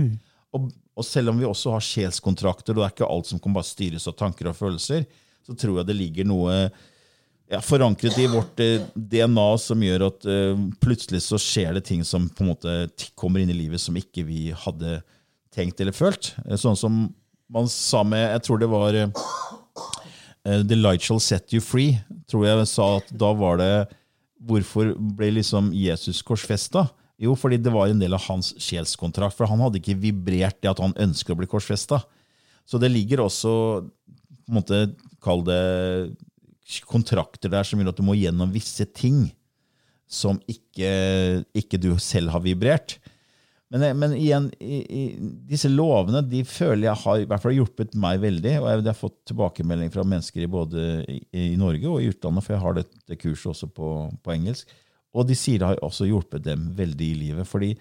Og, 0.56 0.70
og 0.96 1.06
selv 1.08 1.32
om 1.32 1.40
vi 1.40 1.48
også 1.48 1.74
har 1.76 1.84
sjelskontrakter, 1.86 2.74
og 2.74 2.82
det 2.82 2.88
er 2.88 2.96
ikke 2.96 3.12
alt 3.12 3.30
som 3.30 3.42
kan 3.42 3.56
bare 3.56 3.68
styres 3.68 4.08
av 4.12 4.18
tanker 4.20 4.52
og 4.52 4.58
følelser, 4.58 5.06
så 5.48 5.56
tror 5.58 5.82
jeg 5.82 5.90
det 5.90 5.98
ligger 5.98 6.28
noe 6.30 6.56
ja, 7.52 7.60
forankret 7.64 8.18
i 8.22 8.28
vårt 8.32 8.60
eh, 8.64 8.84
DNA 8.96 9.48
som 9.60 9.82
gjør 9.84 10.06
at 10.08 10.28
eh, 10.30 10.60
plutselig 10.84 11.24
så 11.26 11.40
skjer 11.42 11.74
det 11.76 11.86
ting 11.90 12.04
som 12.08 12.30
på 12.32 12.46
en 12.46 12.52
måte 12.54 12.76
kommer 13.20 13.42
inn 13.44 13.52
i 13.52 13.58
livet 13.58 13.82
som 13.82 13.98
ikke 13.98 14.24
vi 14.28 14.52
hadde 14.56 15.02
tenkt 15.52 15.82
eller 15.84 15.96
følt. 15.96 16.32
Eh, 16.46 16.56
Sånn 16.60 16.80
som 16.80 17.02
man 17.52 17.68
sa 17.68 18.06
med 18.08 18.30
Jeg 18.30 18.44
tror 18.46 18.62
det 18.62 18.70
var 18.72 18.96
eh, 18.96 19.10
eh, 20.48 20.62
The 20.64 20.78
light 20.80 21.04
shall 21.04 21.20
set 21.20 21.52
you 21.52 21.60
free. 21.64 21.98
Tror 22.32 22.48
jeg 22.48 22.70
sa 22.72 22.94
at 23.02 23.12
da 23.12 23.34
var 23.36 23.60
det 23.60 23.74
Hvorfor 24.48 24.96
ble 25.18 25.30
liksom 25.38 25.70
Jesus 25.76 26.24
korsfesta? 26.26 26.88
Jo, 27.22 27.36
fordi 27.38 27.60
det 27.62 27.74
var 27.74 27.92
en 27.92 28.02
del 28.02 28.16
av 28.18 28.24
hans 28.26 28.56
sjelskontrakt. 28.58 29.36
For 29.38 29.50
han 29.50 29.62
hadde 29.62 29.78
ikke 29.82 30.00
vibrert 30.02 30.58
det 30.64 30.72
at 30.72 30.82
han 30.82 30.96
ønsker 30.98 31.36
å 31.36 31.42
bli 31.42 31.50
korsfesta. 31.50 32.02
Så 32.66 32.80
det 32.82 32.90
ligger 32.94 33.22
også 33.26 33.54
på 33.82 34.50
en 34.50 34.58
måte, 34.58 34.84
Kall 35.22 35.44
det 35.46 35.62
kontrakter 36.90 37.52
der 37.52 37.68
som 37.68 37.78
gjør 37.78 37.92
at 37.92 38.00
du 38.00 38.06
må 38.08 38.16
gjennom 38.18 38.50
visse 38.54 38.88
ting 38.90 39.28
som 40.12 40.40
ikke, 40.50 40.92
ikke 41.56 41.80
du 41.80 41.94
selv 42.02 42.34
har 42.34 42.42
vibrert. 42.44 42.98
Men, 43.72 43.86
men 44.02 44.14
igjen, 44.18 44.50
i, 44.60 44.82
i, 44.84 45.04
disse 45.48 45.70
lovene 45.72 46.20
de 46.28 46.42
føler 46.44 46.90
jeg 46.90 47.04
har 47.06 47.22
i 47.22 47.28
hvert 47.30 47.44
fall 47.44 47.56
hjulpet 47.56 47.96
meg 47.96 48.20
veldig. 48.20 48.58
Og 48.60 48.68
jeg, 48.68 48.82
jeg 48.82 48.90
har 48.90 49.00
fått 49.00 49.18
tilbakemelding 49.32 49.94
fra 49.94 50.04
mennesker 50.04 50.44
i 50.44 50.52
både 50.52 50.86
i, 51.08 51.22
i 51.32 51.46
Norge 51.60 51.88
og 51.88 52.02
i 52.02 52.12
utlandet, 52.12 52.44
for 52.44 52.58
jeg 52.58 52.64
har 52.66 52.78
dette 52.82 53.20
kurset 53.22 53.54
også 53.54 53.72
på, 53.72 53.94
på 54.20 54.36
engelsk. 54.36 54.76
Og 55.16 55.28
de 55.28 55.38
sier 55.40 55.62
det 55.62 55.70
har 55.70 55.84
også 55.88 56.10
hjulpet 56.10 56.44
dem 56.44 56.70
veldig 56.76 57.08
i 57.14 57.18
livet. 57.26 57.48
fordi 57.48 57.74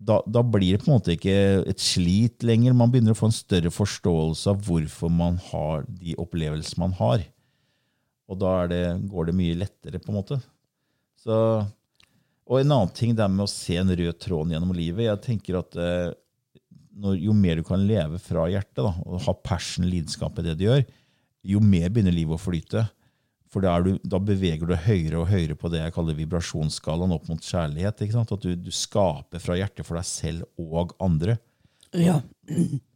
da, 0.00 0.16
da 0.24 0.40
blir 0.42 0.74
det 0.74 0.82
på 0.82 0.88
en 0.88 0.96
måte 0.96 1.12
ikke 1.12 1.34
et 1.68 1.82
slit 1.82 2.44
lenger. 2.46 2.74
Man 2.76 2.90
begynner 2.92 3.12
å 3.12 3.18
få 3.18 3.28
en 3.28 3.36
større 3.36 3.72
forståelse 3.74 4.54
av 4.54 4.62
hvorfor 4.64 5.12
man 5.12 5.36
har 5.50 5.84
de 5.86 6.16
opplevelsene 6.18 6.86
man 6.86 6.96
har. 6.96 7.26
Og 8.30 8.38
da 8.40 8.54
det, 8.70 8.84
går 9.10 9.28
det 9.28 9.36
mye 9.36 9.58
lettere, 9.60 10.00
på 10.00 10.12
en 10.12 10.18
måte. 10.22 10.38
Så, 11.20 11.36
og 12.50 12.58
en 12.58 12.72
annen 12.74 12.94
ting 12.96 13.14
det 13.14 13.22
er 13.22 13.30
med 13.30 13.46
å 13.46 13.50
se 13.50 13.76
en 13.78 13.92
rød 13.94 14.16
tråd 14.18 14.50
gjennom 14.50 14.72
livet. 14.74 15.06
Jeg 15.06 15.22
tenker 15.22 15.60
at 15.60 15.76
eh, 15.78 16.08
når, 17.00 17.18
Jo 17.22 17.34
mer 17.36 17.60
du 17.60 17.66
kan 17.66 17.84
leve 17.86 18.18
fra 18.22 18.48
hjertet, 18.50 18.82
da, 18.82 18.90
og 19.06 19.22
ha 19.26 19.34
passion, 19.46 19.86
lidenskap 19.86 20.40
i 20.40 20.48
det 20.48 20.56
du 20.58 20.66
gjør, 20.66 20.82
jo 21.46 21.60
mer 21.62 21.88
begynner 21.88 22.12
livet 22.12 22.36
å 22.36 22.42
flyte. 22.42 22.82
For 23.50 23.64
da, 23.64 23.76
du, 23.82 23.94
da 24.06 24.18
beveger 24.22 24.66
du 24.68 24.74
høyere 24.78 25.22
og 25.22 25.30
høyere 25.30 25.56
på 25.58 25.70
det 25.72 25.80
jeg 25.80 25.94
kaller 25.94 26.18
vibrasjonsskalaen 26.18 27.14
opp 27.14 27.30
mot 27.30 27.46
kjærlighet. 27.46 28.02
At 28.20 28.34
du, 28.42 28.50
du 28.58 28.70
skaper 28.74 29.42
fra 29.42 29.56
hjertet 29.58 29.86
for 29.86 29.98
deg 29.98 30.10
selv 30.10 30.50
og 30.58 30.94
andre. 31.02 31.38
ja. 31.94 32.20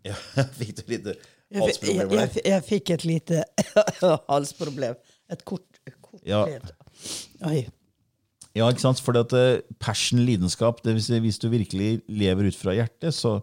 Ja, 0.04 0.18
fikk 0.58 0.76
du 0.80 0.82
litt 0.90 1.06
halsproblem? 1.54 2.10
jeg, 2.10 2.28
jeg, 2.34 2.44
jeg 2.50 2.66
fikk 2.66 2.90
et 2.96 3.06
lite 3.06 3.44
halsproblem. 4.32 4.98
Et 5.30 5.46
kort, 5.46 5.80
kort 6.02 6.20
Ja. 6.26 6.44
Oi. 7.46 7.64
Ja, 8.54 8.68
ikke 8.70 8.84
sant? 8.84 9.02
Fordi 9.02 9.24
at 9.24 9.34
eh, 9.34 9.62
passion, 9.82 10.22
lidenskap, 10.22 10.82
det 10.84 10.94
vil 10.94 11.04
si, 11.04 11.18
hvis 11.22 11.40
du 11.42 11.50
virkelig 11.50 11.98
lever 12.06 12.50
ut 12.50 12.58
fra 12.58 12.74
hjertet, 12.76 13.10
så, 13.16 13.40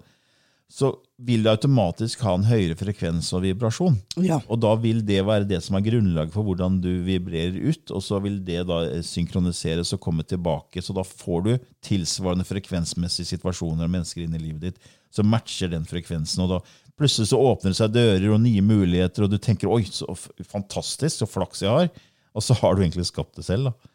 så 0.72 0.94
vil 1.22 1.44
det 1.44 1.52
automatisk 1.52 2.24
ha 2.26 2.38
en 2.38 2.48
høyere 2.48 2.78
frekvens 2.80 3.28
og 3.36 3.44
vibrasjon. 3.44 3.98
Ja. 4.24 4.40
Og 4.48 4.62
da 4.64 4.72
vil 4.80 5.04
det 5.06 5.20
være 5.28 5.50
det 5.50 5.60
som 5.66 5.76
er 5.76 5.84
grunnlaget 5.86 6.32
for 6.34 6.48
hvordan 6.48 6.80
du 6.84 6.90
vibrerer 7.06 7.60
ut, 7.60 7.92
og 7.92 8.06
så 8.06 8.22
vil 8.24 8.40
det 8.48 8.64
da 8.70 8.80
eh, 8.88 9.04
synkroniseres 9.06 9.92
og 9.98 10.04
komme 10.08 10.24
tilbake. 10.28 10.84
Så 10.84 10.96
da 10.96 11.04
får 11.04 11.44
du 11.48 11.52
tilsvarende 11.84 12.48
frekvensmessige 12.48 13.34
situasjoner 13.36 13.90
og 13.90 13.94
mennesker 13.98 14.24
inn 14.24 14.40
i 14.40 14.46
livet 14.48 14.70
ditt 14.70 14.96
som 15.12 15.28
matcher 15.28 15.74
den 15.74 15.84
frekvensen. 15.88 16.46
og 16.46 16.56
da 16.56 16.62
Plutselig 17.02 17.32
så 17.32 17.40
åpner 17.40 17.72
det 17.72 17.80
seg 17.80 17.94
dører 17.96 18.28
og 18.30 18.44
nye 18.44 18.62
muligheter, 18.62 19.26
og 19.26 19.32
du 19.32 19.40
tenker 19.42 19.72
'oi, 19.72 19.88
så 19.90 20.06
fantastisk, 20.46 21.16
så 21.18 21.26
flaks 21.26 21.64
jeg 21.64 21.72
har'. 21.72 21.90
Og 22.36 22.44
så 22.46 22.54
har 22.54 22.76
du 22.76 22.84
egentlig 22.84 23.08
skapt 23.10 23.36
det 23.36 23.46
selv. 23.48 23.72
da. 23.72 23.91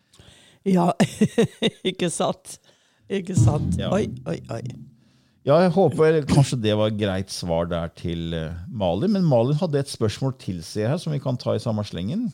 Ja, 0.67 0.91
ikke 1.91 2.11
sant? 2.11 2.59
Ikke 3.07 3.37
sant? 3.39 3.77
Ja. 3.79 3.93
Oi, 3.95 4.09
oi, 4.27 4.41
oi. 4.51 4.63
Ja, 5.47 5.61
jeg 5.63 5.71
håper 5.77 6.25
kanskje 6.27 6.59
det 6.59 6.73
var 6.75 6.91
et 6.91 6.99
greit 6.99 7.31
svar 7.31 7.69
der 7.71 7.93
til 7.95 8.35
eh, 8.35 8.57
Malin. 8.67 9.13
Men 9.15 9.29
Malin 9.31 9.59
hadde 9.61 9.79
et 9.79 9.93
spørsmål 9.93 10.35
til 10.43 10.59
seg 10.67 10.91
her 10.91 10.99
som 10.99 11.15
vi 11.15 11.21
kan 11.23 11.39
ta 11.39 11.55
i 11.55 11.63
samme 11.63 11.85
slengen. 11.87 12.33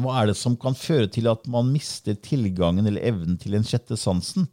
Hva 0.00 0.22
er 0.22 0.30
det 0.30 0.38
som 0.40 0.56
kan 0.56 0.72
føre 0.78 1.10
til 1.12 1.28
at 1.28 1.44
man 1.52 1.68
mister 1.74 2.16
tilgangen 2.16 2.88
eller 2.88 3.04
evnen 3.04 3.36
til 3.40 3.52
den 3.52 3.66
sjette 3.68 3.98
sansen, 4.00 4.48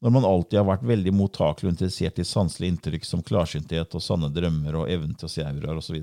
når 0.00 0.14
man 0.14 0.24
alltid 0.24 0.62
har 0.62 0.68
vært 0.70 0.88
veldig 0.88 1.12
mottakelig 1.18 1.68
og 1.68 1.74
interessert 1.74 2.20
i 2.22 2.24
sanselige 2.24 2.72
inntrykk 2.72 3.04
som 3.04 3.24
klarsynthet 3.26 3.96
og 3.98 4.04
sanne 4.04 4.30
drømmer 4.32 4.80
og 4.80 4.88
evnen 4.88 5.12
til 5.18 5.28
å 5.28 5.32
se 5.32 5.44
auraer 5.44 5.82
osv.? 5.82 5.98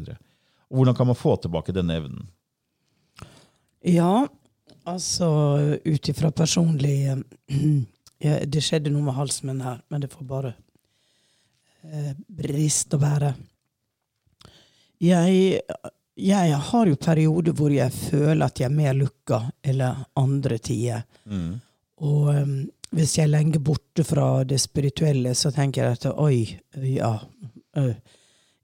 Hvordan 0.70 0.98
kan 0.98 1.10
man 1.10 1.18
få 1.18 1.34
tilbake 1.42 1.74
denne 1.74 1.98
evnen? 2.04 2.28
Ja, 3.82 4.28
altså 4.86 5.28
ut 5.86 6.10
ifra 6.10 6.32
personlig 6.32 6.96
eh, 7.12 7.18
ja, 8.26 8.40
Det 8.46 8.64
skjedde 8.64 8.94
noe 8.94 9.06
med 9.06 9.18
halsen 9.18 9.52
min 9.52 9.66
her, 9.66 9.82
men 9.90 10.06
det 10.06 10.12
får 10.14 10.30
bare 10.30 10.54
eh, 11.84 12.14
briste 12.28 12.98
og 12.98 13.04
bære. 13.04 13.34
Jeg, 15.04 15.60
jeg 16.16 16.60
har 16.70 16.88
jo 16.88 16.96
perioder 16.96 17.54
hvor 17.58 17.74
jeg 17.74 17.92
føler 17.92 18.46
at 18.46 18.62
jeg 18.62 18.70
er 18.70 18.78
mer 18.78 18.96
lukka 18.96 19.42
eller 19.64 20.06
andre 20.18 20.58
tider. 20.64 21.04
Og 22.06 22.30
um, 22.32 22.56
hvis 22.96 23.18
jeg 23.18 23.26
er 23.26 23.34
lenge 23.34 23.60
borte 23.60 24.06
fra 24.08 24.44
det 24.48 24.62
spirituelle, 24.64 25.34
så 25.36 25.52
tenker 25.52 25.84
jeg 25.84 25.98
at 25.98 26.06
oi, 26.16 26.46
ja, 26.96 27.12
øh, 27.78 27.96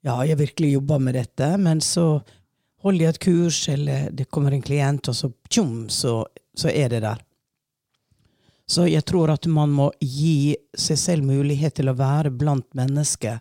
ja, 0.04 0.14
jeg 0.26 0.38
virkelig 0.38 0.72
jobber 0.72 0.98
med 0.98 1.18
dette. 1.18 1.50
Men 1.60 1.80
så 1.80 2.22
holder 2.82 3.04
jeg 3.04 3.14
et 3.14 3.20
kurs, 3.22 3.60
eller 3.68 4.10
det 4.10 4.28
kommer 4.30 4.52
en 4.56 4.62
klient, 4.62 5.08
og 5.08 5.14
så 5.16 5.30
tjom, 5.50 5.88
så, 5.92 6.24
så 6.58 6.68
er 6.70 6.88
det 6.92 7.02
der. 7.04 7.20
Så 8.66 8.86
jeg 8.88 9.04
tror 9.04 9.30
at 9.34 9.46
man 9.50 9.70
må 9.74 9.90
gi 10.00 10.54
seg 10.78 10.98
selv 10.98 11.26
mulighet 11.28 11.74
til 11.78 11.90
å 11.90 11.96
være 11.98 12.30
blant 12.30 12.68
mennesker 12.78 13.40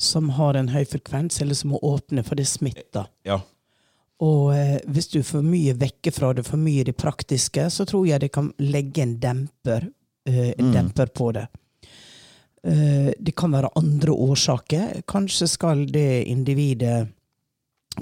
som 0.00 0.28
har 0.36 0.54
en 0.56 0.68
høy 0.72 0.84
frekvens, 0.88 1.40
eller 1.42 1.56
som 1.56 1.72
må 1.74 1.80
åpne, 1.84 2.22
for 2.24 2.36
det 2.38 2.46
smitter. 2.48 3.08
Ja. 3.26 3.40
Og 4.20 4.50
eh, 4.54 4.76
hvis 4.92 5.08
du 5.12 5.18
er 5.22 5.24
for 5.28 5.44
mye 5.44 5.72
vekke 5.80 6.12
fra 6.12 6.34
det, 6.36 6.44
for 6.46 6.60
mye 6.60 6.82
i 6.82 6.88
det 6.90 6.96
praktiske, 7.00 7.66
så 7.72 7.86
tror 7.88 8.04
jeg 8.08 8.20
det 8.20 8.32
kan 8.34 8.50
legge 8.60 9.02
en 9.04 9.16
demper, 9.22 9.88
eh, 10.28 10.52
en 10.58 10.68
Mm. 10.70 10.72
demper 10.76 11.06
på 11.16 11.30
det. 11.32 11.46
Eh, 12.62 13.12
det 13.18 13.34
kan 13.36 13.52
være 13.56 13.72
andre 13.76 14.12
årsaker. 14.12 15.02
Kanskje 15.08 15.48
skal 15.48 15.86
det 15.88 16.24
individet 16.28 17.08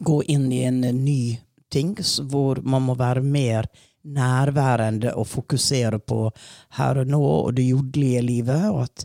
gå 0.01 0.23
inn 0.31 0.49
i 0.53 0.63
en 0.69 0.81
ny 0.81 1.39
ting, 1.73 1.95
hvor 2.31 2.63
man 2.65 2.87
må 2.87 2.95
være 2.99 3.23
mer 3.23 3.69
nærværende 4.09 5.13
og 5.19 5.27
fokusere 5.29 5.99
på 5.99 6.31
her 6.79 7.03
og 7.03 7.11
nå 7.13 7.21
og 7.21 7.51
det 7.59 7.67
jordelige 7.69 8.23
livet. 8.25 8.69
Og 8.71 8.83
at 8.87 9.05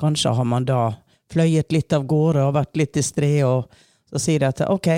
kanskje 0.00 0.32
har 0.34 0.48
man 0.48 0.66
da 0.68 0.80
fløyet 1.30 1.72
litt 1.72 1.92
av 1.94 2.06
gårde 2.10 2.42
og 2.48 2.56
vært 2.56 2.80
litt 2.80 2.96
distré, 2.98 3.36
og 3.46 3.68
så 4.10 4.18
sier 4.18 4.42
de 4.42 4.48
at 4.48 4.64
ok, 4.66 4.88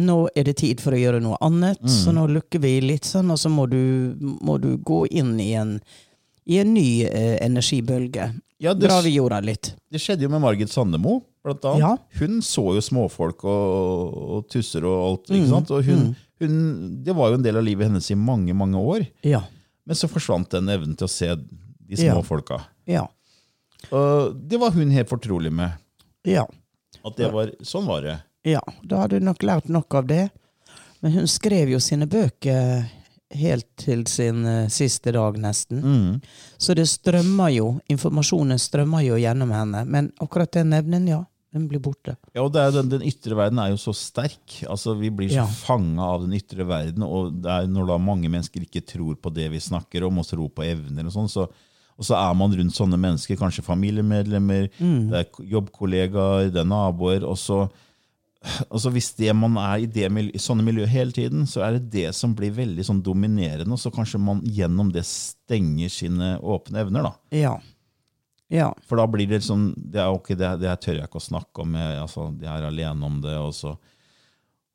nå 0.00 0.16
er 0.34 0.46
det 0.48 0.54
tid 0.62 0.80
for 0.80 0.96
å 0.96 1.00
gjøre 1.02 1.20
noe 1.20 1.36
annet, 1.44 1.82
så 1.84 2.14
nå 2.16 2.24
lukker 2.32 2.62
vi 2.62 2.78
litt 2.80 3.04
sånn, 3.04 3.28
og 3.34 3.36
så 3.38 3.50
må 3.52 3.66
du, 3.68 4.14
må 4.20 4.56
du 4.62 4.78
gå 4.80 5.02
inn 5.10 5.34
i 5.40 5.50
en, 5.60 5.74
i 6.48 6.62
en 6.62 6.72
ny 6.72 7.04
eh, 7.04 7.36
energibølge. 7.44 8.30
Ja, 8.62 8.72
det, 8.72 8.86
Dra 8.86 9.02
ved 9.04 9.12
jorda 9.12 9.42
litt. 9.44 9.74
det 9.90 10.00
skjedde 10.00 10.24
jo 10.24 10.30
med 10.32 10.40
Margit 10.40 10.72
Sandemo, 10.72 11.18
blant 11.44 11.64
annet. 11.64 11.80
Ja. 11.80 11.96
Hun 12.20 12.42
så 12.46 12.64
jo 12.76 12.82
småfolk 12.84 13.44
og, 13.44 14.20
og 14.36 14.44
tusser 14.52 14.86
og 14.86 14.98
alt, 15.06 15.30
Mm, 15.30 15.36
ikke 15.40 15.50
sant? 15.50 15.72
Og 15.74 15.84
hun, 15.84 16.04
hun, 16.42 16.54
det 17.04 17.16
var 17.18 17.32
jo 17.32 17.40
en 17.40 17.46
del 17.46 17.58
av 17.58 17.66
livet 17.66 17.90
hennes 17.90 18.10
i 18.10 18.18
mange, 18.18 18.54
mange 18.54 18.78
år. 18.78 19.06
Ja. 19.26 19.42
Men 19.84 19.98
så 19.98 20.08
forsvant 20.10 20.50
den 20.54 20.70
evnen 20.70 20.96
til 20.96 21.08
å 21.08 21.10
se 21.10 21.34
de 21.36 21.98
Ja. 21.98 22.14
Ja. 22.86 23.06
Og 23.90 24.36
det 24.48 24.58
var 24.58 24.70
hun 24.72 24.90
helt 24.94 25.10
fortrolig 25.10 25.52
med. 25.52 25.74
Ja. 26.24 26.46
At 27.04 27.16
det 27.18 27.28
var, 27.34 27.50
sånn 27.66 27.84
var 27.86 28.02
det. 28.06 28.14
Ja, 28.46 28.62
da 28.82 29.02
hadde 29.02 29.18
hun 29.18 29.26
nok 29.28 29.42
lært 29.42 29.68
nok 29.68 29.94
av 29.94 30.06
det. 30.06 30.30
Men 31.02 31.12
hun 31.12 31.26
skrev 31.28 31.68
jo 31.68 31.80
sine 31.82 32.06
bøker 32.06 32.86
helt 33.34 33.66
til 33.80 34.04
sin 34.06 34.44
eh, 34.46 34.68
siste 34.68 35.12
dag, 35.12 35.36
nesten. 35.40 35.82
Mm. 35.82 36.20
Så 36.58 36.74
det 36.78 36.86
strømmer 36.90 37.50
jo, 37.54 37.68
informasjonen 37.90 38.60
strømmer 38.60 39.02
jo 39.06 39.18
gjennom 39.20 39.50
henne. 39.54 39.84
Men 39.88 40.12
akkurat 40.22 40.52
den 40.52 40.72
evnen, 40.76 41.08
ja, 41.10 41.24
den 41.52 41.66
blir 41.68 41.80
borte. 41.84 42.16
Ja, 42.34 42.42
og 42.46 42.52
det 42.54 42.62
den, 42.74 42.88
den 42.94 43.02
ytre 43.08 43.36
verden 43.36 43.58
er 43.60 43.68
jo 43.74 43.76
så 43.80 43.92
sterk. 43.96 44.62
Altså, 44.68 44.94
Vi 44.98 45.10
blir 45.10 45.28
så 45.28 45.42
Ja. 45.42 45.46
fanga 45.46 46.02
av 46.14 46.22
den 46.24 46.32
ytre 46.38 46.64
verden. 46.66 47.02
Og 47.04 47.42
det 47.42 47.50
er 47.50 47.66
når 47.68 47.86
da 47.92 47.98
mange 47.98 48.30
mennesker 48.32 48.64
ikke 48.64 48.84
tror 48.86 49.14
på 49.20 49.32
det 49.34 49.50
vi 49.52 49.60
snakker 49.60 50.06
om, 50.06 50.18
og 50.18 50.26
tror 50.26 50.48
på 50.48 50.64
evner 50.64 51.06
og 51.06 51.12
sånn, 51.12 51.28
så, 51.28 51.48
og 51.98 52.04
så 52.08 52.16
er 52.16 52.34
man 52.34 52.52
rundt 52.56 52.72
sånne 52.74 52.96
mennesker, 52.98 53.36
kanskje 53.36 53.62
familiemedlemmer, 53.66 54.70
det 54.80 55.12
er 55.20 55.48
jobbkollegaer, 55.52 56.50
det 56.52 56.62
er 56.64 56.68
naboer. 56.68 57.22
og 57.28 57.36
så 57.36 57.68
altså 58.70 58.90
Hvis 58.90 59.12
det 59.16 59.34
man 59.36 59.56
er 59.60 59.84
i, 59.84 59.86
det, 59.86 60.08
i 60.34 60.38
sånne 60.40 60.64
miljø 60.66 60.86
hele 60.90 61.12
tiden, 61.14 61.44
så 61.46 61.62
er 61.66 61.76
det 61.78 61.90
det 61.92 62.14
som 62.14 62.34
blir 62.34 62.50
veldig 62.50 62.84
sånn 62.88 63.02
dominerende, 63.04 63.70
og 63.70 63.78
så 63.78 63.92
kanskje 63.94 64.18
man 64.18 64.40
gjennom 64.42 64.90
det 64.92 65.04
stenger 65.06 65.88
sine 65.92 66.38
åpne 66.40 66.80
evner. 66.82 67.02
da. 67.02 67.12
Ja. 67.30 67.54
Ja. 68.52 68.68
For 68.84 69.00
da 69.00 69.06
blir 69.08 69.30
det 69.30 69.38
sånn 69.46 69.70
det, 69.76 70.02
er, 70.02 70.12
okay, 70.12 70.36
det, 70.36 70.50
det 70.60 70.74
tør 70.84 70.98
jeg 71.00 71.08
ikke 71.08 71.20
å 71.22 71.24
snakke 71.24 71.64
om. 71.64 71.74
Jeg, 71.80 71.98
altså, 72.02 72.28
jeg 72.42 72.52
er 72.52 72.68
alene 72.68 73.08
om 73.08 73.18
det. 73.24 73.32
Og 73.40 73.54
så, 73.56 73.72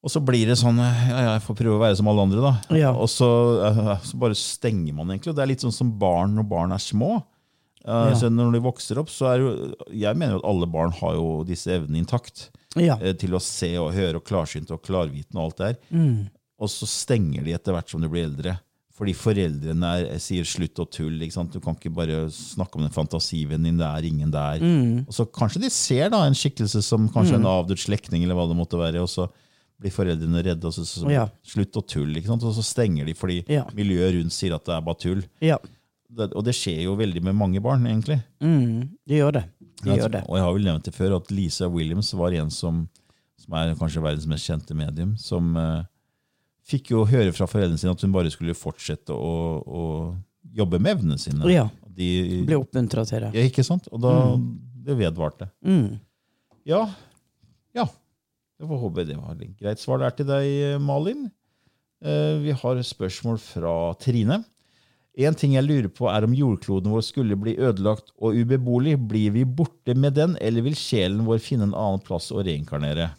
og 0.02 0.12
så 0.14 0.22
blir 0.26 0.50
det 0.50 0.56
sånn 0.58 0.80
ja, 0.82 1.20
jeg 1.34 1.44
får 1.46 1.58
prøve 1.62 1.78
å 1.78 1.84
være 1.86 1.98
som 2.00 2.10
alle 2.10 2.26
andre, 2.26 2.42
da. 2.46 2.78
Ja. 2.78 2.92
Og 2.98 3.10
så, 3.12 3.28
eh, 3.70 3.94
så 4.08 4.20
bare 4.22 4.38
stenger 4.40 4.98
man 4.98 5.12
egentlig. 5.14 5.34
Og 5.34 5.38
det 5.38 5.46
er 5.46 5.52
litt 5.54 5.66
sånn 5.66 5.76
som 5.76 5.92
barn 6.02 6.34
når 6.40 6.48
barn 6.50 6.74
er 6.76 6.82
små. 6.84 7.18
Eh, 7.86 8.10
Ja. 8.12 8.16
Så 8.20 8.30
når 8.34 8.58
de 8.58 8.64
vokser 8.66 9.00
opp, 9.00 9.08
så 9.14 9.30
er 9.32 9.40
jo 9.46 9.52
Jeg 9.96 10.18
mener 10.20 10.34
jo 10.36 10.42
at 10.42 10.50
alle 10.50 10.68
barn 10.68 10.92
har 10.98 11.14
jo 11.16 11.28
disse 11.48 11.70
evnene 11.72 12.02
intakt. 12.02 12.50
Ja. 12.76 12.98
eh, 13.02 13.14
Til 13.14 13.38
å 13.38 13.40
se 13.42 13.70
og 13.80 13.94
høre 13.96 14.18
og 14.20 14.26
klarsynt 14.28 14.72
og 14.76 14.82
klarvitende 14.84 15.38
og 15.40 15.46
alt 15.52 15.58
det 15.62 15.70
der. 15.70 15.78
Mm. 16.02 16.18
Og 16.60 16.70
så 16.74 16.88
stenger 16.90 17.46
de 17.46 17.54
etter 17.54 17.74
hvert 17.78 17.90
som 17.94 18.02
de 18.02 18.10
blir 18.10 18.26
eldre. 18.26 18.58
Fordi 18.98 19.14
foreldrene 19.14 19.90
er, 20.00 20.08
sier 20.18 20.46
slutt 20.50 20.80
og 20.82 20.88
tull. 20.90 21.20
ikke 21.22 21.36
sant? 21.36 21.54
Du 21.54 21.60
kan 21.62 21.76
ikke 21.78 21.92
bare 21.94 22.24
snakke 22.34 22.80
om 22.80 22.86
den 22.88 22.94
fantasivennen 22.96 23.68
din. 23.70 23.78
Det 23.78 23.86
er 23.86 24.08
ingen 24.10 24.32
der. 24.34 24.58
Mm. 24.64 25.04
Og 25.06 25.14
så 25.14 25.26
kanskje 25.30 25.62
de 25.62 25.70
ser 25.70 26.10
da 26.10 26.24
en 26.26 26.34
skikkelse 26.38 26.82
som 26.82 27.06
kanskje 27.14 27.36
en 27.38 27.46
avdød 27.46 27.78
slektning, 27.78 28.24
eller 28.26 28.34
hva 28.40 28.48
det 28.50 28.58
måtte 28.58 28.80
være, 28.82 29.04
og 29.06 29.12
så 29.12 29.28
blir 29.78 29.94
foreldrene 29.94 30.42
redde, 30.42 30.66
og 30.66 30.74
så, 30.74 30.82
så, 30.90 31.04
så 31.04 31.12
Ja. 31.14 31.28
slutt 31.46 31.78
og 31.78 31.86
tull. 31.88 32.10
ikke 32.18 32.32
sant? 32.32 32.42
Og 32.50 32.56
så 32.58 32.64
stenger 32.66 33.06
de 33.06 33.14
fordi 33.14 33.44
Ja. 33.48 33.66
miljøet 33.78 34.16
rundt 34.18 34.34
sier 34.34 34.56
at 34.56 34.66
det 34.66 34.74
er 34.74 34.82
bare 34.82 34.98
tull. 34.98 35.22
Ja. 35.46 35.60
Det, 36.10 36.32
og 36.34 36.44
det 36.48 36.56
skjer 36.58 36.82
jo 36.88 36.96
veldig 36.98 37.22
med 37.22 37.36
mange 37.36 37.62
barn, 37.62 37.86
egentlig. 37.86 38.18
Mm. 38.42 38.90
Det 39.06 39.20
gjør 39.22 39.34
det. 39.38 39.44
De 39.84 39.92
Jeg 39.92 40.00
gjør 40.00 40.12
det. 40.16 40.24
Og 40.26 40.38
jeg 40.40 40.44
har 40.48 40.54
vel 40.56 40.64
nevnt 40.66 40.84
det 40.90 40.96
før, 40.96 41.16
at 41.22 41.30
Lisa 41.30 41.68
Williams 41.70 42.10
var 42.18 42.32
en 42.34 42.50
som, 42.50 42.88
som 43.38 43.54
er 43.54 43.76
kanskje 43.78 44.02
verdens 44.02 44.26
mest 44.26 44.50
kjente 44.50 44.74
medium, 44.74 45.14
som 45.22 45.54
eh, 45.56 45.84
fikk 46.68 46.92
jo 46.94 47.06
høre 47.08 47.34
fra 47.36 47.48
foreldrene 47.50 47.80
sine 47.80 47.94
at 47.96 48.04
hun 48.04 48.14
bare 48.16 48.32
skulle 48.34 48.56
fortsette 48.58 49.16
å, 49.16 49.34
å 49.64 49.84
jobbe 50.58 50.80
med 50.82 50.98
evnene 50.98 51.20
sine. 51.22 51.48
Ja. 51.52 51.68
De, 51.98 52.44
ble 52.46 52.60
oppmuntra 52.60 53.06
til 53.10 53.24
det. 53.26 53.32
ja, 53.34 53.46
ikke 53.50 53.66
sant? 53.66 53.88
Og 53.90 54.02
da 54.04 54.12
det 54.88 54.96
vedvarte. 55.00 55.50
Mm. 55.66 55.98
Ja. 56.68 56.84
ja. 57.76 57.88
Jeg 58.58 58.70
får 58.70 58.80
håpe 58.84 59.08
det 59.08 59.18
var 59.18 59.34
et 59.36 59.58
greit 59.60 59.82
svar 59.82 60.04
der 60.04 60.14
til 60.16 60.30
deg, 60.30 60.78
Malin. 60.84 61.26
Eh, 62.04 62.38
Vi 62.44 62.54
har 62.56 62.84
spørsmål 62.86 63.42
fra 63.42 63.74
Trine. 64.02 64.44
En 65.18 65.34
ting 65.34 65.56
jeg 65.56 65.66
lurer 65.66 65.90
på 65.90 66.06
er 66.12 66.28
om 66.28 66.36
jordkloden 66.38 66.92
vår 66.94 67.02
skulle 67.08 67.38
bli 67.42 67.56
ødelagt 67.58 68.12
og 68.22 68.38
ubeboelig. 68.38 68.94
Blir 69.10 69.34
vi 69.34 69.46
borte 69.50 69.96
med 69.98 70.14
den, 70.14 70.36
eller 70.38 70.62
vil 70.68 70.78
sjelen 70.78 71.24
vår 71.26 71.42
finne 71.42 71.66
en 71.72 71.74
annen 71.78 72.04
plass 72.06 72.30
å 72.30 72.44
reinkarnere? 72.46 73.10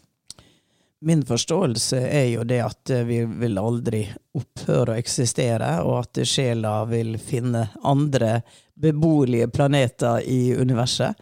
Min 1.01 1.21
forståelse 1.25 1.99
er 2.09 2.25
jo 2.33 2.43
det 2.43 2.59
at 2.65 2.89
eh, 2.91 3.05
vi 3.07 3.21
vil 3.23 3.57
aldri 3.57 4.01
opphøre 4.35 4.93
å 4.95 4.99
eksistere, 4.99 5.77
og 5.87 6.01
at 6.01 6.19
sjela 6.27 6.81
vil 6.89 7.13
finne 7.21 7.69
andre 7.87 8.41
beboelige 8.79 9.47
planeter 9.47 10.19
i 10.27 10.55
universet. 10.59 11.15